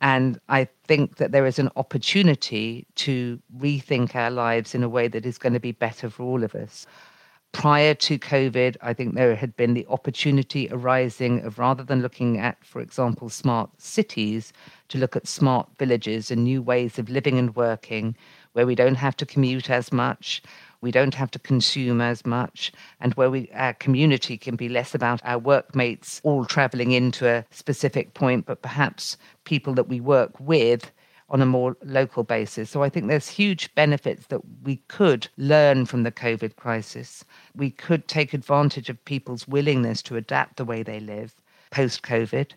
And 0.00 0.38
I 0.48 0.68
think 0.86 1.16
that 1.16 1.32
there 1.32 1.46
is 1.46 1.58
an 1.58 1.70
opportunity 1.74 2.86
to 2.96 3.40
rethink 3.58 4.14
our 4.14 4.30
lives 4.30 4.74
in 4.74 4.84
a 4.84 4.88
way 4.88 5.08
that 5.08 5.26
is 5.26 5.38
going 5.38 5.54
to 5.54 5.60
be 5.60 5.72
better 5.72 6.08
for 6.08 6.22
all 6.22 6.44
of 6.44 6.54
us. 6.54 6.86
Prior 7.52 7.94
to 7.94 8.18
COVID, 8.18 8.76
I 8.82 8.92
think 8.92 9.14
there 9.14 9.34
had 9.34 9.56
been 9.56 9.74
the 9.74 9.86
opportunity 9.88 10.68
arising 10.70 11.40
of 11.44 11.58
rather 11.58 11.82
than 11.82 12.02
looking 12.02 12.38
at, 12.38 12.62
for 12.64 12.80
example, 12.80 13.30
smart 13.30 13.70
cities, 13.80 14.52
to 14.88 14.98
look 14.98 15.16
at 15.16 15.26
smart 15.26 15.68
villages 15.78 16.30
and 16.30 16.44
new 16.44 16.62
ways 16.62 16.98
of 16.98 17.08
living 17.08 17.38
and 17.38 17.56
working 17.56 18.14
where 18.52 18.66
we 18.66 18.74
don't 18.74 18.96
have 18.96 19.16
to 19.16 19.26
commute 19.26 19.70
as 19.70 19.90
much, 19.90 20.42
we 20.80 20.90
don't 20.90 21.14
have 21.14 21.30
to 21.32 21.38
consume 21.38 22.00
as 22.00 22.24
much, 22.24 22.72
and 23.00 23.14
where 23.14 23.30
we, 23.30 23.50
our 23.54 23.74
community 23.74 24.36
can 24.36 24.56
be 24.56 24.68
less 24.68 24.94
about 24.94 25.20
our 25.24 25.38
workmates 25.38 26.20
all 26.24 26.44
traveling 26.44 26.92
into 26.92 27.28
a 27.28 27.44
specific 27.50 28.14
point, 28.14 28.46
but 28.46 28.62
perhaps 28.62 29.16
people 29.44 29.74
that 29.74 29.88
we 29.88 30.00
work 30.00 30.38
with 30.38 30.90
on 31.30 31.42
a 31.42 31.46
more 31.46 31.76
local 31.84 32.24
basis. 32.24 32.70
So 32.70 32.82
I 32.82 32.88
think 32.88 33.08
there's 33.08 33.28
huge 33.28 33.74
benefits 33.74 34.26
that 34.28 34.40
we 34.62 34.76
could 34.88 35.28
learn 35.36 35.84
from 35.84 36.02
the 36.02 36.12
COVID 36.12 36.56
crisis. 36.56 37.24
We 37.54 37.70
could 37.70 38.08
take 38.08 38.32
advantage 38.32 38.88
of 38.88 39.04
people's 39.04 39.46
willingness 39.46 40.00
to 40.02 40.16
adapt 40.16 40.56
the 40.56 40.64
way 40.64 40.82
they 40.82 41.00
live 41.00 41.34
post 41.70 42.02
COVID 42.02 42.52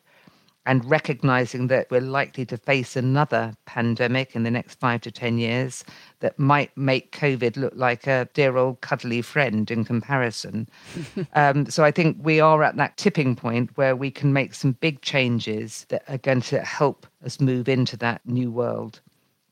and 0.65 0.87
recognizing 0.89 1.67
that 1.67 1.89
we're 1.89 2.01
likely 2.01 2.45
to 2.45 2.57
face 2.57 2.95
another 2.95 3.53
pandemic 3.65 4.35
in 4.35 4.43
the 4.43 4.51
next 4.51 4.79
five 4.79 5.01
to 5.01 5.11
10 5.11 5.37
years 5.37 5.83
that 6.19 6.37
might 6.37 6.75
make 6.77 7.11
COVID 7.11 7.57
look 7.57 7.73
like 7.75 8.05
a 8.05 8.27
dear 8.33 8.57
old 8.57 8.81
cuddly 8.81 9.21
friend 9.21 9.71
in 9.71 9.83
comparison. 9.83 10.67
um, 11.33 11.65
so 11.65 11.83
I 11.83 11.91
think 11.91 12.17
we 12.21 12.39
are 12.39 12.63
at 12.63 12.75
that 12.77 12.97
tipping 12.97 13.35
point 13.35 13.75
where 13.75 13.95
we 13.95 14.11
can 14.11 14.33
make 14.33 14.53
some 14.53 14.73
big 14.73 15.01
changes 15.01 15.85
that 15.89 16.03
are 16.07 16.19
going 16.19 16.41
to 16.41 16.59
help 16.59 17.07
us 17.25 17.39
move 17.39 17.67
into 17.67 17.97
that 17.97 18.21
new 18.25 18.51
world. 18.51 19.01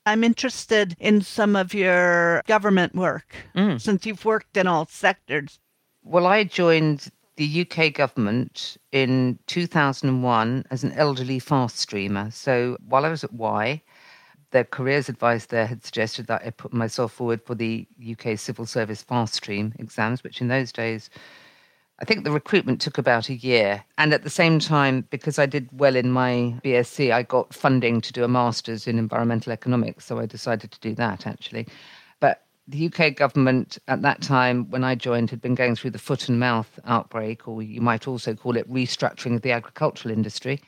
I'm 0.06 0.24
interested 0.24 0.96
in 1.00 1.22
some 1.22 1.56
of 1.56 1.74
your 1.74 2.42
government 2.48 2.96
work 2.96 3.36
mm. 3.56 3.80
since 3.80 4.06
you've 4.06 4.26
worked 4.26 4.58
in 4.58 4.68
all 4.68 4.88
sectors. 4.88 5.60
Well, 6.04 6.26
I 6.26 6.46
joined 6.46 7.12
the 7.40 7.66
UK 7.66 7.94
government 7.94 8.76
in 8.92 9.40
2001 9.48 10.66
as 10.72 10.84
an 10.84 10.92
elderly 10.92 11.40
fast 11.40 11.78
streamer. 11.78 12.30
So 12.32 12.76
while 12.86 13.06
I 13.06 13.10
was 13.10 13.24
at 13.24 13.32
Wye, 13.32 13.82
the 14.52 14.66
careers 14.66 15.08
advice 15.08 15.46
there 15.46 15.66
had 15.66 15.86
suggested 15.86 16.28
that 16.28 16.42
I 16.46 16.50
put 16.50 16.74
myself 16.74 17.14
forward 17.14 17.42
for 17.46 17.56
the 17.56 17.88
UK 18.12 18.38
civil 18.38 18.66
service 18.66 19.04
fast 19.04 19.36
stream 19.36 19.74
exams, 19.80 20.22
which 20.22 20.42
in 20.42 20.50
those 20.50 20.74
days, 20.74 21.10
I 22.02 22.04
think 22.04 22.26
the 22.26 22.32
recruitment 22.32 22.82
took 22.82 22.98
about 22.98 23.30
a 23.30 23.36
year. 23.36 23.86
And 23.98 24.14
at 24.14 24.24
the 24.24 24.30
same 24.30 24.60
time, 24.60 25.08
because 25.10 25.40
I 25.40 25.46
did 25.46 25.70
well 25.72 25.96
in 25.96 26.12
my 26.12 26.60
BSc, 26.62 27.10
I 27.10 27.24
got 27.24 27.54
funding 27.54 28.02
to 28.02 28.12
do 28.12 28.26
a 28.26 28.28
master's 28.28 28.86
in 28.86 29.00
environmental 29.00 29.54
economics. 29.54 30.04
So 30.04 30.20
I 30.20 30.26
decided 30.26 30.72
to 30.72 30.80
do 30.82 30.94
that 30.96 31.26
actually 31.26 31.68
the 32.70 32.86
UK 32.86 33.16
government 33.16 33.80
at 33.88 34.04
that 34.04 34.22
time, 34.22 34.70
when 34.70 34.84
I 34.84 34.94
joined, 34.94 35.32
had 35.32 35.42
been 35.42 35.56
going 35.56 35.76
through 35.76 35.90
the 35.92 36.00
foot 36.00 36.30
and 36.30 36.40
mouth 36.40 36.80
outbreak, 36.86 37.48
or 37.48 37.64
you 37.64 37.82
might 37.82 38.08
also 38.08 38.36
call 38.36 38.56
it 38.56 38.72
restructuring 38.72 39.36
of 39.36 39.42
the 39.42 39.52
agricultural 39.52 40.14
industry, 40.14 40.62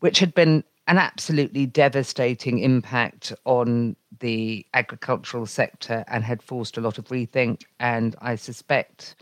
which 0.00 0.20
had 0.20 0.34
been 0.34 0.62
an 0.86 0.98
absolutely 0.98 1.66
devastating 1.66 2.60
impact 2.60 3.32
on 3.44 3.96
the 4.20 4.64
agricultural 4.74 5.46
sector 5.46 6.04
and 6.08 6.24
had 6.24 6.42
forced 6.42 6.76
a 6.76 6.80
lot 6.80 6.98
of 6.98 7.06
rethink. 7.08 7.62
And 7.80 8.14
I 8.20 8.36
suspect 8.36 9.16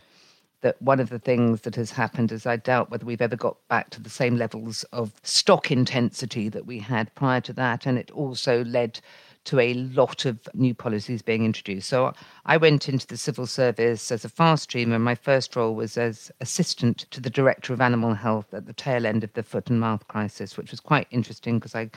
that 0.62 0.80
one 0.82 1.00
of 1.00 1.08
the 1.08 1.18
things 1.18 1.62
that 1.62 1.74
has 1.76 1.90
happened 1.90 2.32
is 2.32 2.44
I 2.44 2.56
doubt 2.56 2.90
whether 2.90 3.06
we've 3.06 3.22
ever 3.22 3.36
got 3.36 3.56
back 3.68 3.90
to 3.90 4.02
the 4.02 4.10
same 4.10 4.36
levels 4.36 4.84
of 4.92 5.12
stock 5.22 5.70
intensity 5.70 6.50
that 6.50 6.66
we 6.66 6.78
had 6.78 7.14
prior 7.14 7.40
to 7.42 7.52
that. 7.54 7.86
And 7.86 7.98
it 7.98 8.10
also 8.10 8.64
led 8.64 9.00
to 9.44 9.58
a 9.58 9.74
lot 9.74 10.24
of 10.24 10.38
new 10.54 10.74
policies 10.74 11.22
being 11.22 11.44
introduced. 11.44 11.88
So 11.88 12.12
I 12.44 12.56
went 12.56 12.88
into 12.88 13.06
the 13.06 13.16
civil 13.16 13.46
service 13.46 14.12
as 14.12 14.24
a 14.24 14.28
fast 14.28 14.64
streamer. 14.64 14.98
My 14.98 15.14
first 15.14 15.56
role 15.56 15.74
was 15.74 15.96
as 15.96 16.30
assistant 16.40 17.06
to 17.10 17.20
the 17.20 17.30
director 17.30 17.72
of 17.72 17.80
animal 17.80 18.14
health 18.14 18.52
at 18.52 18.66
the 18.66 18.72
tail 18.72 19.06
end 19.06 19.24
of 19.24 19.32
the 19.32 19.42
foot 19.42 19.70
and 19.70 19.80
mouth 19.80 20.06
crisis, 20.08 20.56
which 20.56 20.70
was 20.70 20.80
quite 20.80 21.06
interesting 21.10 21.58
because 21.58 21.74
I 21.74 21.90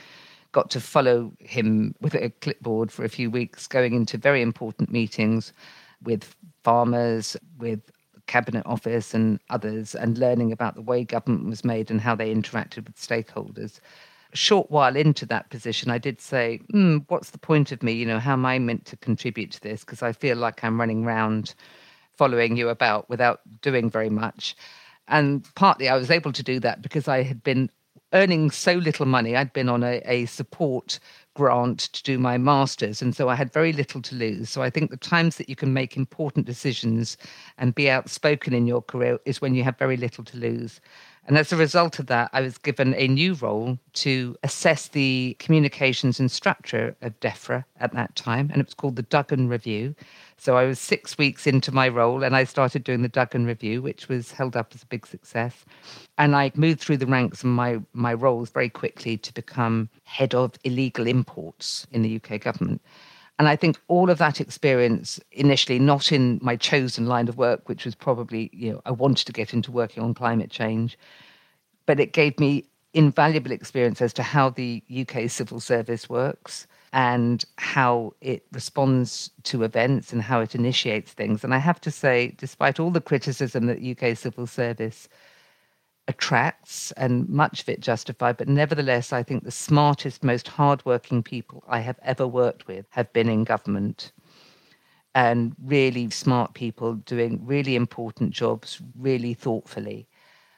got 0.53 0.69
to 0.71 0.79
follow 0.79 1.33
him 1.39 1.95
with 1.99 2.13
a 2.15 2.29
clipboard 2.29 2.91
for 2.91 3.03
a 3.03 3.09
few 3.09 3.29
weeks, 3.29 3.67
going 3.67 3.93
into 3.93 4.17
very 4.17 4.41
important 4.41 4.91
meetings 4.91 5.51
with 6.03 6.35
farmers, 6.63 7.35
with 7.57 7.81
cabinet 8.27 8.63
office 8.65 9.13
and 9.13 9.39
others, 9.49 9.95
and 9.95 10.17
learning 10.17 10.51
about 10.51 10.75
the 10.75 10.81
way 10.81 11.03
government 11.03 11.45
was 11.47 11.65
made 11.65 11.91
and 11.91 11.99
how 11.99 12.15
they 12.15 12.33
interacted 12.33 12.85
with 12.85 12.95
stakeholders 12.95 13.79
short 14.33 14.69
while 14.71 14.95
into 14.95 15.25
that 15.27 15.49
position, 15.49 15.91
I 15.91 15.97
did 15.97 16.19
say, 16.19 16.59
mm, 16.73 17.05
what's 17.07 17.31
the 17.31 17.37
point 17.37 17.71
of 17.71 17.83
me? 17.83 17.93
You 17.93 18.05
know, 18.05 18.19
how 18.19 18.33
am 18.33 18.45
I 18.45 18.59
meant 18.59 18.85
to 18.85 18.97
contribute 18.97 19.51
to 19.51 19.61
this? 19.61 19.81
Because 19.81 20.01
I 20.01 20.11
feel 20.11 20.37
like 20.37 20.63
I'm 20.63 20.79
running 20.79 21.05
around 21.05 21.55
following 22.15 22.55
you 22.57 22.69
about 22.69 23.09
without 23.09 23.41
doing 23.61 23.89
very 23.89 24.09
much. 24.09 24.55
And 25.07 25.45
partly 25.55 25.89
I 25.89 25.97
was 25.97 26.11
able 26.11 26.31
to 26.31 26.43
do 26.43 26.59
that 26.61 26.81
because 26.81 27.07
I 27.07 27.23
had 27.23 27.43
been 27.43 27.69
earning 28.13 28.51
so 28.51 28.73
little 28.73 29.05
money. 29.05 29.35
I'd 29.35 29.53
been 29.53 29.69
on 29.69 29.83
a, 29.83 30.01
a 30.05 30.25
support 30.25 30.99
grant 31.33 31.79
to 31.79 32.03
do 32.03 32.19
my 32.19 32.37
master's. 32.37 33.01
And 33.01 33.15
so 33.15 33.27
I 33.27 33.35
had 33.35 33.51
very 33.51 33.73
little 33.73 34.01
to 34.03 34.15
lose. 34.15 34.49
So 34.49 34.61
I 34.61 34.69
think 34.69 34.91
the 34.91 34.97
times 34.97 35.37
that 35.37 35.49
you 35.49 35.55
can 35.55 35.73
make 35.73 35.97
important 35.97 36.45
decisions 36.45 37.17
and 37.57 37.73
be 37.73 37.89
outspoken 37.89 38.53
in 38.53 38.67
your 38.67 38.83
career 38.83 39.19
is 39.25 39.41
when 39.41 39.55
you 39.55 39.63
have 39.63 39.77
very 39.77 39.97
little 39.97 40.23
to 40.25 40.37
lose. 40.37 40.79
And 41.25 41.37
as 41.37 41.53
a 41.53 41.57
result 41.57 41.99
of 41.99 42.07
that, 42.07 42.29
I 42.33 42.41
was 42.41 42.57
given 42.57 42.93
a 42.95 43.07
new 43.07 43.33
role 43.35 43.79
to 43.93 44.35
assess 44.43 44.89
the 44.89 45.37
communications 45.39 46.19
and 46.19 46.29
structure 46.29 46.97
of 47.01 47.17
DEFRA 47.21 47.63
at 47.79 47.93
that 47.93 48.15
time. 48.15 48.49
And 48.51 48.59
it 48.59 48.67
was 48.67 48.73
called 48.73 48.97
the 48.97 49.03
Duggan 49.03 49.47
Review. 49.47 49.95
So 50.37 50.57
I 50.57 50.65
was 50.65 50.79
six 50.79 51.17
weeks 51.17 51.47
into 51.47 51.71
my 51.71 51.87
role 51.87 52.23
and 52.23 52.35
I 52.35 52.43
started 52.43 52.83
doing 52.83 53.03
the 53.03 53.07
Duggan 53.07 53.45
Review, 53.45 53.81
which 53.81 54.09
was 54.09 54.31
held 54.31 54.57
up 54.57 54.73
as 54.75 54.83
a 54.83 54.87
big 54.87 55.07
success. 55.07 55.63
And 56.17 56.35
I 56.35 56.51
moved 56.55 56.81
through 56.81 56.97
the 56.97 57.07
ranks 57.07 57.43
and 57.43 57.53
my, 57.53 57.79
my 57.93 58.13
roles 58.13 58.49
very 58.49 58.69
quickly 58.69 59.15
to 59.17 59.33
become 59.33 59.89
head 60.03 60.35
of 60.35 60.55
illegal 60.65 61.07
imports 61.07 61.87
in 61.91 62.01
the 62.01 62.17
UK 62.17 62.41
government. 62.41 62.81
And 63.39 63.47
I 63.47 63.55
think 63.55 63.79
all 63.87 64.09
of 64.09 64.19
that 64.19 64.39
experience, 64.39 65.19
initially 65.31 65.79
not 65.79 66.11
in 66.11 66.39
my 66.41 66.55
chosen 66.55 67.07
line 67.07 67.27
of 67.27 67.37
work, 67.37 67.67
which 67.67 67.85
was 67.85 67.95
probably, 67.95 68.49
you 68.53 68.73
know, 68.73 68.81
I 68.85 68.91
wanted 68.91 69.25
to 69.25 69.33
get 69.33 69.53
into 69.53 69.71
working 69.71 70.03
on 70.03 70.13
climate 70.13 70.51
change, 70.51 70.97
but 71.85 71.99
it 71.99 72.13
gave 72.13 72.39
me 72.39 72.65
invaluable 72.93 73.51
experience 73.51 74.01
as 74.01 74.13
to 74.13 74.23
how 74.23 74.51
the 74.51 74.83
UK 74.95 75.29
civil 75.29 75.59
service 75.59 76.07
works 76.07 76.67
and 76.93 77.43
how 77.57 78.13
it 78.21 78.45
responds 78.51 79.31
to 79.41 79.63
events 79.63 80.13
and 80.13 80.21
how 80.21 80.39
it 80.39 80.53
initiates 80.53 81.11
things. 81.11 81.43
And 81.43 81.53
I 81.53 81.57
have 81.57 81.81
to 81.81 81.91
say, 81.91 82.35
despite 82.37 82.79
all 82.79 82.91
the 82.91 83.01
criticism 83.01 83.65
that 83.65 83.81
UK 83.83 84.15
civil 84.15 84.45
service 84.45 85.09
attracts 86.07 86.91
and 86.93 87.27
much 87.29 87.61
of 87.61 87.69
it 87.69 87.79
justified. 87.79 88.37
But 88.37 88.47
nevertheless, 88.47 89.13
I 89.13 89.23
think 89.23 89.43
the 89.43 89.51
smartest, 89.51 90.23
most 90.23 90.47
hardworking 90.47 91.23
people 91.23 91.63
I 91.67 91.79
have 91.79 91.99
ever 92.03 92.27
worked 92.27 92.67
with 92.67 92.85
have 92.89 93.11
been 93.13 93.29
in 93.29 93.43
government 93.43 94.11
and 95.15 95.55
really 95.63 96.09
smart 96.09 96.53
people 96.53 96.95
doing 96.95 97.45
really 97.45 97.75
important 97.75 98.31
jobs 98.31 98.81
really 98.97 99.33
thoughtfully. 99.33 100.07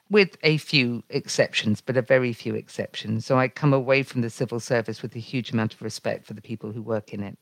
With 0.10 0.38
a 0.44 0.58
few 0.58 1.04
exceptions, 1.10 1.82
but 1.82 1.98
a 1.98 2.02
very 2.02 2.32
few 2.32 2.54
exceptions. 2.54 3.26
So 3.26 3.40
I 3.40 3.48
come 3.48 3.74
away 3.74 4.04
from 4.04 4.22
the 4.22 4.30
civil 4.30 4.60
service 4.60 5.02
with 5.02 5.16
a 5.16 5.20
huge 5.20 5.52
amount 5.52 5.74
of 5.74 5.82
respect 5.82 6.28
for 6.28 6.36
the 6.36 6.44
people 6.44 6.72
who 6.72 6.84
work 6.84 7.12
in 7.12 7.24
it. 7.24 7.40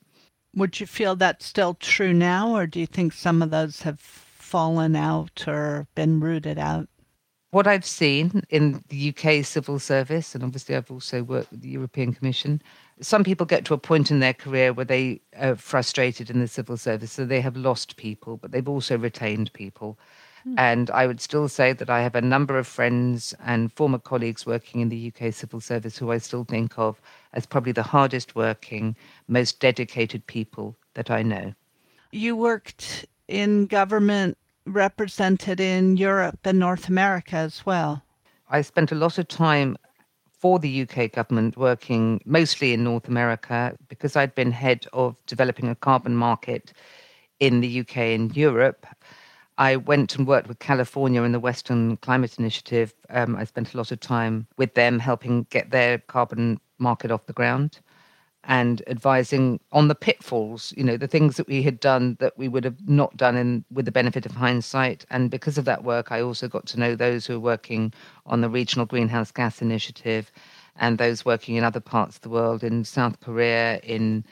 Would 0.56 0.80
you 0.80 0.88
feel 0.88 1.18
that's 1.18 1.46
still 1.46 1.74
true 1.74 2.14
now, 2.14 2.56
or 2.56 2.66
do 2.66 2.80
you 2.80 2.86
think 2.86 3.12
some 3.12 3.42
of 3.42 3.50
those 3.50 3.82
have 3.82 4.00
fallen 4.00 4.96
out 4.96 5.46
or 5.46 5.88
been 5.94 6.22
rooted 6.22 6.58
out? 6.58 6.88
What 7.54 7.68
I've 7.68 7.86
seen 7.86 8.42
in 8.50 8.84
the 8.90 9.14
UK 9.16 9.46
civil 9.46 9.78
service, 9.78 10.34
and 10.34 10.44
obviously 10.44 10.76
I've 10.76 10.90
also 10.90 11.22
worked 11.22 11.52
with 11.52 11.62
the 11.62 11.70
European 11.70 12.12
Commission, 12.12 12.60
some 13.00 13.24
people 13.24 13.46
get 13.46 13.64
to 13.66 13.76
a 13.76 13.78
point 13.78 14.10
in 14.10 14.20
their 14.20 14.34
career 14.34 14.74
where 14.74 14.86
they 14.86 15.22
are 15.38 15.56
frustrated 15.56 16.32
in 16.32 16.40
the 16.40 16.48
civil 16.48 16.78
service, 16.78 17.12
so 17.12 17.26
they 17.26 17.42
have 17.42 17.56
lost 17.56 17.96
people, 17.96 18.38
but 18.38 18.52
they've 18.52 18.68
also 18.68 18.98
retained 18.98 19.54
people. 19.54 20.00
Mm. 20.48 20.56
And 20.58 20.90
I 20.90 21.06
would 21.06 21.22
still 21.22 21.48
say 21.48 21.74
that 21.74 21.92
I 21.92 22.02
have 22.02 22.16
a 22.16 22.22
number 22.22 22.58
of 22.58 22.66
friends 22.66 23.36
and 23.46 23.72
former 23.74 24.00
colleagues 24.00 24.48
working 24.48 24.82
in 24.82 24.90
the 24.90 25.14
UK 25.14 25.32
civil 25.32 25.62
service 25.62 25.96
who 25.96 26.12
I 26.12 26.18
still 26.18 26.46
think 26.46 26.80
of 26.80 27.00
as 27.34 27.46
probably 27.46 27.72
the 27.72 27.84
hardest 27.84 28.36
working, 28.36 28.96
most 29.28 29.60
dedicated 29.60 30.26
people 30.26 30.76
that 30.96 31.12
I 31.12 31.22
know. 31.22 31.54
You 32.12 32.36
worked 32.36 33.06
in 33.28 33.68
government 33.68 34.40
represented 34.66 35.60
in 35.60 35.98
Europe 35.98 36.40
and 36.44 36.60
North 36.60 36.88
America 36.88 37.36
as 37.36 37.66
well. 37.66 38.04
I 38.50 38.62
spent 38.62 38.92
a 38.92 38.96
lot 38.96 39.18
of 39.18 39.28
time 39.28 39.78
for 40.32 40.60
the 40.60 40.82
UK 40.82 41.12
government 41.12 41.58
working 41.58 42.22
mostly 42.26 42.74
in 42.74 42.84
North 42.84 43.08
America 43.08 43.76
because 43.88 44.16
I'd 44.16 44.36
been 44.36 44.52
head 44.52 44.86
of 44.94 45.16
developing 45.26 45.70
a 45.70 45.76
carbon 45.76 46.16
market 46.16 46.74
in 47.40 47.62
the 47.62 47.80
UK 47.80 47.98
and 47.98 48.36
Europe. 48.36 48.86
I 49.58 49.76
went 49.76 50.16
and 50.16 50.28
worked 50.28 50.48
with 50.48 50.60
California 50.60 51.24
in 51.24 51.32
the 51.32 51.40
Western 51.40 51.98
Climate 51.98 52.38
Initiative. 52.40 52.94
Um, 53.10 53.36
I 53.36 53.44
spent 53.44 53.74
a 53.74 53.78
lot 53.78 53.92
of 53.92 54.00
time 54.00 54.48
with 54.58 54.74
them 54.74 55.00
helping 55.00 55.46
get 55.50 55.70
their 55.70 56.00
carbon 56.00 56.60
market 56.80 57.12
off 57.12 57.26
the 57.26 57.34
ground 57.34 57.80
and 58.46 58.82
advising 58.88 59.60
on 59.72 59.88
the 59.88 59.96
pitfalls, 59.96 60.74
you 60.76 60.84
know, 60.84 60.98
the 60.98 61.08
things 61.08 61.38
that 61.38 61.48
we 61.48 61.64
had 61.64 61.80
done 61.80 62.18
that 62.20 62.38
we 62.38 62.48
would 62.48 62.66
have 62.66 62.90
not 62.90 63.16
done 63.16 63.38
in 63.38 63.64
with 63.72 63.86
the 63.86 63.92
benefit 63.92 64.26
of 64.26 64.34
hindsight. 64.34 65.06
And 65.10 65.32
because 65.32 65.58
of 65.58 65.66
that 65.66 65.84
work, 65.84 66.12
I 66.12 66.22
also 66.22 66.48
got 66.48 66.66
to 66.68 66.80
know 66.80 66.96
those 66.96 67.26
who 67.26 67.36
are 67.36 67.40
working 67.40 67.94
on 68.26 68.42
the 68.42 68.50
Regional 68.50 68.86
Greenhouse 68.86 69.32
Gas 69.32 69.62
Initiative 69.62 70.32
and 70.76 70.98
those 70.98 71.24
working 71.24 71.56
in 71.56 71.64
other 71.64 71.80
parts 71.80 72.18
of 72.18 72.22
the 72.22 72.30
world, 72.30 72.64
in 72.64 72.84
South 72.84 73.20
Korea, 73.22 73.80
in 73.80 74.26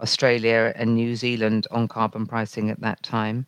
Australia 0.00 0.72
and 0.76 0.94
New 0.94 1.16
Zealand 1.16 1.66
on 1.70 1.88
carbon 1.88 2.26
pricing 2.26 2.70
at 2.70 2.80
that 2.80 3.02
time. 3.02 3.46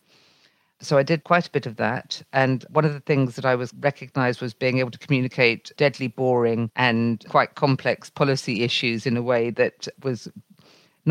So 0.82 0.96
I 0.96 1.02
did 1.02 1.24
quite 1.24 1.46
a 1.46 1.50
bit 1.50 1.66
of 1.66 1.76
that. 1.76 2.22
And 2.32 2.64
one 2.70 2.84
of 2.84 2.94
the 2.94 3.00
things 3.00 3.36
that 3.36 3.44
I 3.44 3.54
was 3.54 3.72
recognized 3.80 4.40
was 4.40 4.54
being 4.54 4.78
able 4.78 4.90
to 4.90 4.98
communicate 4.98 5.72
deadly 5.76 6.08
boring 6.08 6.70
and 6.74 7.24
quite 7.28 7.54
complex 7.54 8.08
policy 8.08 8.62
issues 8.62 9.06
in 9.06 9.16
a 9.16 9.22
way 9.22 9.50
that 9.50 9.88
was 10.02 10.28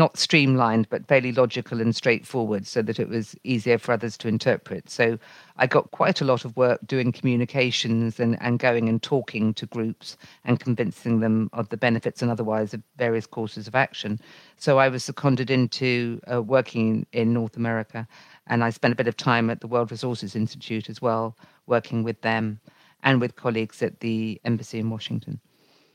not 0.00 0.16
streamlined, 0.16 0.88
but 0.88 1.06
fairly 1.06 1.30
logical 1.30 1.78
and 1.78 1.94
straightforward 1.94 2.66
so 2.66 2.80
that 2.80 2.98
it 2.98 3.10
was 3.10 3.36
easier 3.44 3.76
for 3.76 3.92
others 3.92 4.16
to 4.16 4.28
interpret. 4.28 4.88
So 4.88 5.18
I 5.58 5.66
got 5.66 5.90
quite 5.90 6.22
a 6.22 6.24
lot 6.24 6.46
of 6.46 6.56
work 6.56 6.80
doing 6.86 7.12
communications 7.12 8.18
and, 8.18 8.38
and 8.40 8.58
going 8.58 8.88
and 8.88 9.02
talking 9.02 9.52
to 9.54 9.66
groups 9.66 10.16
and 10.46 10.58
convincing 10.58 11.20
them 11.20 11.50
of 11.52 11.68
the 11.68 11.76
benefits 11.76 12.22
and 12.22 12.30
otherwise 12.30 12.72
of 12.72 12.82
various 12.96 13.26
courses 13.26 13.68
of 13.68 13.74
action. 13.74 14.18
So 14.56 14.78
I 14.78 14.88
was 14.88 15.04
seconded 15.04 15.50
into 15.50 16.18
uh, 16.32 16.40
working 16.40 17.04
in 17.12 17.34
North 17.34 17.58
America 17.58 18.08
and 18.46 18.64
I 18.64 18.70
spent 18.70 18.92
a 18.92 18.96
bit 18.96 19.06
of 19.06 19.18
time 19.18 19.50
at 19.50 19.60
the 19.60 19.68
World 19.68 19.90
Resources 19.90 20.34
Institute 20.34 20.88
as 20.88 21.02
well, 21.02 21.36
working 21.66 22.02
with 22.04 22.22
them 22.22 22.58
and 23.02 23.20
with 23.20 23.36
colleagues 23.36 23.82
at 23.82 24.00
the 24.00 24.40
embassy 24.46 24.78
in 24.78 24.88
Washington. 24.88 25.40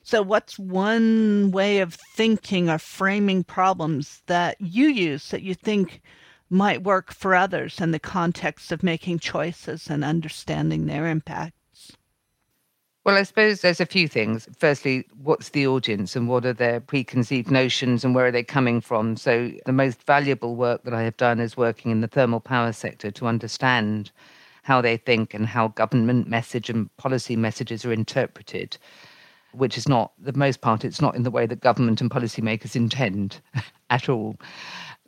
So, 0.08 0.22
what's 0.22 0.60
one 0.60 1.50
way 1.50 1.80
of 1.80 1.96
thinking 1.96 2.70
or 2.70 2.78
framing 2.78 3.44
problems 3.44 4.22
that 4.28 4.56
you 4.62 4.86
use 4.86 5.32
that 5.32 5.42
you 5.42 5.56
think 5.56 6.04
might 6.48 6.84
work 6.84 7.12
for 7.12 7.34
others 7.34 7.82
in 7.82 7.90
the 7.90 7.98
context 7.98 8.72
of 8.72 8.84
making 8.84 9.18
choices 9.18 9.90
and 9.90 10.04
understanding 10.04 10.86
their 10.86 11.08
impacts? 11.08 11.98
Well, 13.04 13.18
I 13.18 13.24
suppose 13.24 13.62
there's 13.62 13.82
a 13.82 13.88
few 13.88 14.08
things. 14.08 14.48
Firstly, 14.56 15.08
what's 15.24 15.50
the 15.50 15.66
audience 15.66 16.16
and 16.16 16.30
what 16.30 16.46
are 16.46 16.54
their 16.54 16.80
preconceived 16.82 17.50
notions 17.50 18.06
and 18.06 18.14
where 18.14 18.28
are 18.28 18.32
they 18.32 18.44
coming 18.44 18.82
from? 18.82 19.18
So, 19.18 19.52
the 19.66 19.72
most 19.72 20.04
valuable 20.04 20.56
work 20.56 20.84
that 20.84 20.94
I 20.94 21.02
have 21.02 21.18
done 21.18 21.40
is 21.40 21.58
working 21.58 21.90
in 21.90 22.02
the 22.02 22.08
thermal 22.08 22.42
power 22.42 22.74
sector 22.74 23.10
to 23.10 23.26
understand 23.26 24.12
how 24.62 24.82
they 24.82 24.98
think 24.98 25.34
and 25.34 25.48
how 25.48 25.70
government 25.70 26.28
message 26.28 26.70
and 26.70 26.96
policy 26.98 27.36
messages 27.36 27.86
are 27.86 27.92
interpreted, 27.92 28.78
which 29.58 29.78
is 29.78 29.88
not, 29.88 30.12
the 30.20 30.34
most 30.34 30.62
part, 30.62 30.86
it's 30.86 31.02
not 31.02 31.16
in 31.16 31.24
the 31.24 31.32
way 31.32 31.46
that 31.46 31.62
government 31.62 32.02
and 32.02 32.12
policymakers 32.12 32.76
intend 32.76 33.42
at 33.90 34.10
all. 34.10 34.36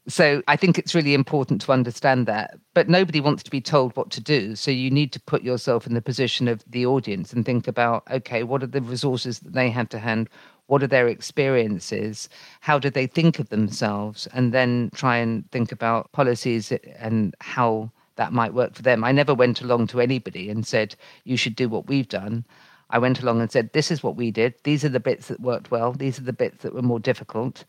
So 0.09 0.41
I 0.47 0.55
think 0.55 0.79
it's 0.79 0.95
really 0.95 1.13
important 1.13 1.59
to 1.61 1.73
understand 1.73 2.27
that. 2.27 2.57
But 2.73 2.87
nobody 2.87 3.19
wants 3.19 3.43
to 3.43 3.51
be 3.51 3.59
told 3.59 3.95
what 3.97 4.09
to 4.11 4.21
do. 4.21 4.55
So 4.55 4.71
you 4.71 4.89
need 4.89 5.11
to 5.11 5.19
put 5.19 5.43
yourself 5.43 5.85
in 5.85 5.95
the 5.95 6.01
position 6.01 6.47
of 6.47 6.63
the 6.65 6.85
audience 6.85 7.33
and 7.33 7.45
think 7.45 7.67
about 7.67 8.03
okay, 8.09 8.43
what 8.43 8.63
are 8.63 8.67
the 8.67 8.81
resources 8.81 9.39
that 9.39 9.53
they 9.53 9.69
have 9.69 9.89
to 9.89 9.99
hand? 9.99 10.29
What 10.67 10.81
are 10.81 10.87
their 10.87 11.07
experiences? 11.09 12.29
How 12.61 12.79
do 12.79 12.89
they 12.89 13.07
think 13.07 13.39
of 13.39 13.49
themselves? 13.49 14.27
And 14.33 14.53
then 14.53 14.91
try 14.95 15.17
and 15.17 15.49
think 15.51 15.73
about 15.73 16.11
policies 16.13 16.71
and 16.99 17.35
how 17.41 17.91
that 18.15 18.33
might 18.33 18.53
work 18.53 18.75
for 18.75 18.81
them. 18.81 19.03
I 19.03 19.11
never 19.11 19.33
went 19.33 19.61
along 19.61 19.87
to 19.87 20.01
anybody 20.01 20.49
and 20.49 20.65
said, 20.65 20.95
you 21.23 21.37
should 21.37 21.55
do 21.55 21.69
what 21.69 21.87
we've 21.87 22.07
done. 22.07 22.45
I 22.89 22.99
went 22.99 23.21
along 23.21 23.41
and 23.41 23.51
said, 23.51 23.73
this 23.73 23.91
is 23.91 24.01
what 24.01 24.15
we 24.15 24.31
did. 24.31 24.53
These 24.63 24.85
are 24.85 24.89
the 24.89 24.99
bits 24.99 25.27
that 25.27 25.39
worked 25.41 25.71
well. 25.71 25.91
These 25.91 26.19
are 26.19 26.23
the 26.23 26.33
bits 26.33 26.63
that 26.63 26.73
were 26.73 26.81
more 26.81 26.99
difficult 26.99 27.65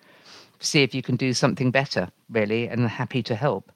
see 0.61 0.83
if 0.83 0.95
you 0.95 1.03
can 1.03 1.17
do 1.17 1.33
something 1.33 1.71
better, 1.71 2.09
really, 2.31 2.69
and 2.69 2.89
happy 2.89 3.23
to 3.25 3.35
help. 3.35 3.73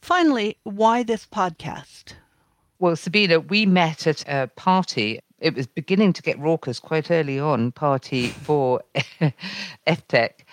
Finally, 0.00 0.56
why 0.64 1.02
this 1.02 1.26
podcast? 1.26 2.14
Well, 2.78 2.96
Sabina, 2.96 3.40
we 3.40 3.66
met 3.66 4.06
at 4.06 4.24
a 4.26 4.48
party. 4.56 5.20
It 5.38 5.54
was 5.54 5.66
beginning 5.66 6.12
to 6.14 6.22
get 6.22 6.38
raucous 6.38 6.78
quite 6.78 7.10
early 7.10 7.38
on, 7.38 7.72
party 7.72 8.28
for 8.28 8.82
EFTech, 9.86 10.44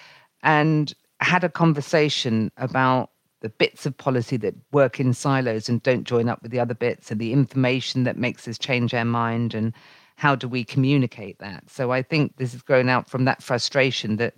and 0.43 0.93
had 1.19 1.43
a 1.43 1.49
conversation 1.49 2.51
about 2.57 3.11
the 3.41 3.49
bits 3.49 3.85
of 3.85 3.97
policy 3.97 4.35
that 4.37 4.55
work 4.71 4.99
in 4.99 5.13
silos 5.13 5.69
and 5.69 5.83
don't 5.83 6.05
join 6.05 6.27
up 6.27 6.41
with 6.41 6.51
the 6.51 6.59
other 6.59 6.73
bits, 6.73 7.11
and 7.11 7.19
the 7.19 7.33
information 7.33 8.03
that 8.03 8.17
makes 8.17 8.47
us 8.47 8.57
change 8.57 8.93
our 8.93 9.05
mind, 9.05 9.53
and 9.53 9.73
how 10.17 10.35
do 10.35 10.47
we 10.47 10.63
communicate 10.63 11.37
that? 11.39 11.69
So 11.69 11.91
I 11.91 12.01
think 12.01 12.37
this 12.37 12.51
has 12.51 12.63
grown 12.63 12.89
out 12.89 13.07
from 13.07 13.25
that 13.25 13.43
frustration 13.43 14.17
that 14.17 14.33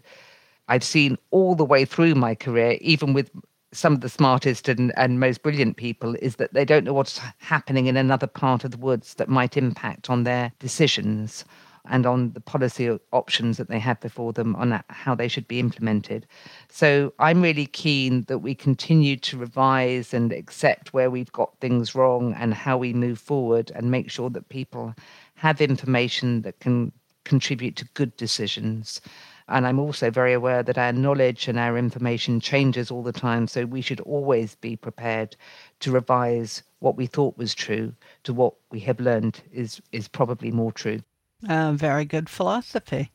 I've 0.67 0.83
seen 0.83 1.17
all 1.31 1.55
the 1.55 1.65
way 1.65 1.85
through 1.85 2.15
my 2.15 2.35
career, 2.35 2.77
even 2.81 3.13
with 3.13 3.31
some 3.71 3.93
of 3.93 4.01
the 4.01 4.09
smartest 4.09 4.67
and, 4.67 4.91
and 4.97 5.21
most 5.21 5.41
brilliant 5.41 5.77
people, 5.77 6.15
is 6.21 6.35
that 6.35 6.53
they 6.53 6.65
don't 6.65 6.83
know 6.83 6.93
what's 6.93 7.21
happening 7.37 7.87
in 7.87 7.95
another 7.95 8.27
part 8.27 8.65
of 8.65 8.71
the 8.71 8.77
woods 8.77 9.13
that 9.15 9.29
might 9.29 9.55
impact 9.55 10.09
on 10.09 10.25
their 10.25 10.51
decisions 10.59 11.45
and 11.85 12.05
on 12.05 12.33
the 12.33 12.41
policy 12.41 12.99
options 13.13 13.57
that 13.57 13.69
they 13.69 13.79
have 13.79 13.99
before 14.01 14.33
them 14.33 14.55
on 14.57 14.83
how 14.89 15.15
they 15.15 15.27
should 15.27 15.47
be 15.47 15.59
implemented. 15.59 16.27
So 16.69 17.13
I'm 17.19 17.41
really 17.41 17.65
keen 17.65 18.23
that 18.23 18.39
we 18.39 18.53
continue 18.53 19.15
to 19.17 19.37
revise 19.37 20.13
and 20.13 20.31
accept 20.31 20.93
where 20.93 21.09
we've 21.09 21.31
got 21.31 21.57
things 21.59 21.95
wrong 21.95 22.33
and 22.33 22.53
how 22.53 22.77
we 22.77 22.93
move 22.93 23.17
forward 23.19 23.71
and 23.73 23.89
make 23.89 24.11
sure 24.11 24.29
that 24.31 24.49
people 24.49 24.93
have 25.39 25.61
information 25.61 26.41
that 26.41 26.59
can 26.59 26.91
contribute 27.23 27.77
to 27.77 27.85
good 27.93 28.15
decisions. 28.17 28.99
And 29.47 29.65
I'm 29.65 29.79
also 29.79 30.11
very 30.11 30.33
aware 30.33 30.61
that 30.63 30.77
our 30.77 30.91
knowledge 30.91 31.47
and 31.47 31.57
our 31.57 31.77
information 31.77 32.39
changes 32.41 32.91
all 32.91 33.03
the 33.03 33.13
time. 33.13 33.47
So 33.47 33.65
we 33.65 33.81
should 33.81 34.01
always 34.01 34.55
be 34.55 34.75
prepared 34.75 35.37
to 35.79 35.91
revise 35.91 36.61
what 36.79 36.97
we 36.97 37.07
thought 37.07 37.37
was 37.37 37.55
true 37.55 37.93
to 38.23 38.33
what 38.33 38.53
we 38.69 38.81
have 38.81 38.99
learned 38.99 39.41
is, 39.51 39.81
is 39.91 40.07
probably 40.07 40.51
more 40.51 40.71
true. 40.71 41.01
Uh, 41.47 41.71
very 41.71 42.05
good 42.05 42.29
philosophy. 42.29 43.11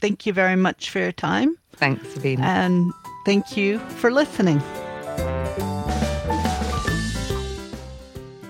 Thank 0.00 0.24
you 0.24 0.32
very 0.32 0.56
much 0.56 0.90
for 0.90 1.00
your 1.00 1.12
time. 1.12 1.58
Thanks, 1.72 2.08
Sabine. 2.14 2.40
And 2.40 2.92
thank 3.24 3.56
you 3.56 3.80
for 4.00 4.12
listening. 4.12 4.60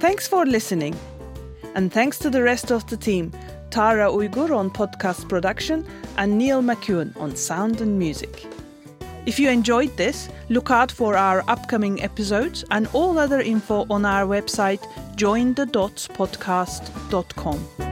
Thanks 0.01 0.29
for 0.29 0.45
listening. 0.45 0.95
And 1.77 1.93
thanks 1.93 2.19
to 2.21 2.31
the 2.31 2.43
rest 2.43 2.73
of 2.73 2.87
the 2.87 2.97
team 2.97 3.31
Tara 3.71 4.11
Uyghur 4.11 4.57
on 4.57 4.71
podcast 4.71 5.29
production 5.29 5.87
and 6.17 6.39
Neil 6.39 6.63
McEwen 6.63 7.15
on 7.21 7.37
sound 7.37 7.83
and 7.83 7.99
music. 7.99 8.47
If 9.27 9.39
you 9.39 9.51
enjoyed 9.51 9.95
this, 9.97 10.31
look 10.49 10.71
out 10.71 10.91
for 10.91 11.17
our 11.17 11.45
upcoming 11.49 12.03
episodes 12.03 12.65
and 12.71 12.89
all 12.95 13.19
other 13.19 13.43
info 13.43 13.85
on 13.91 14.07
our 14.07 14.25
website 14.25 14.81
jointhedotspodcast.com. 15.17 17.86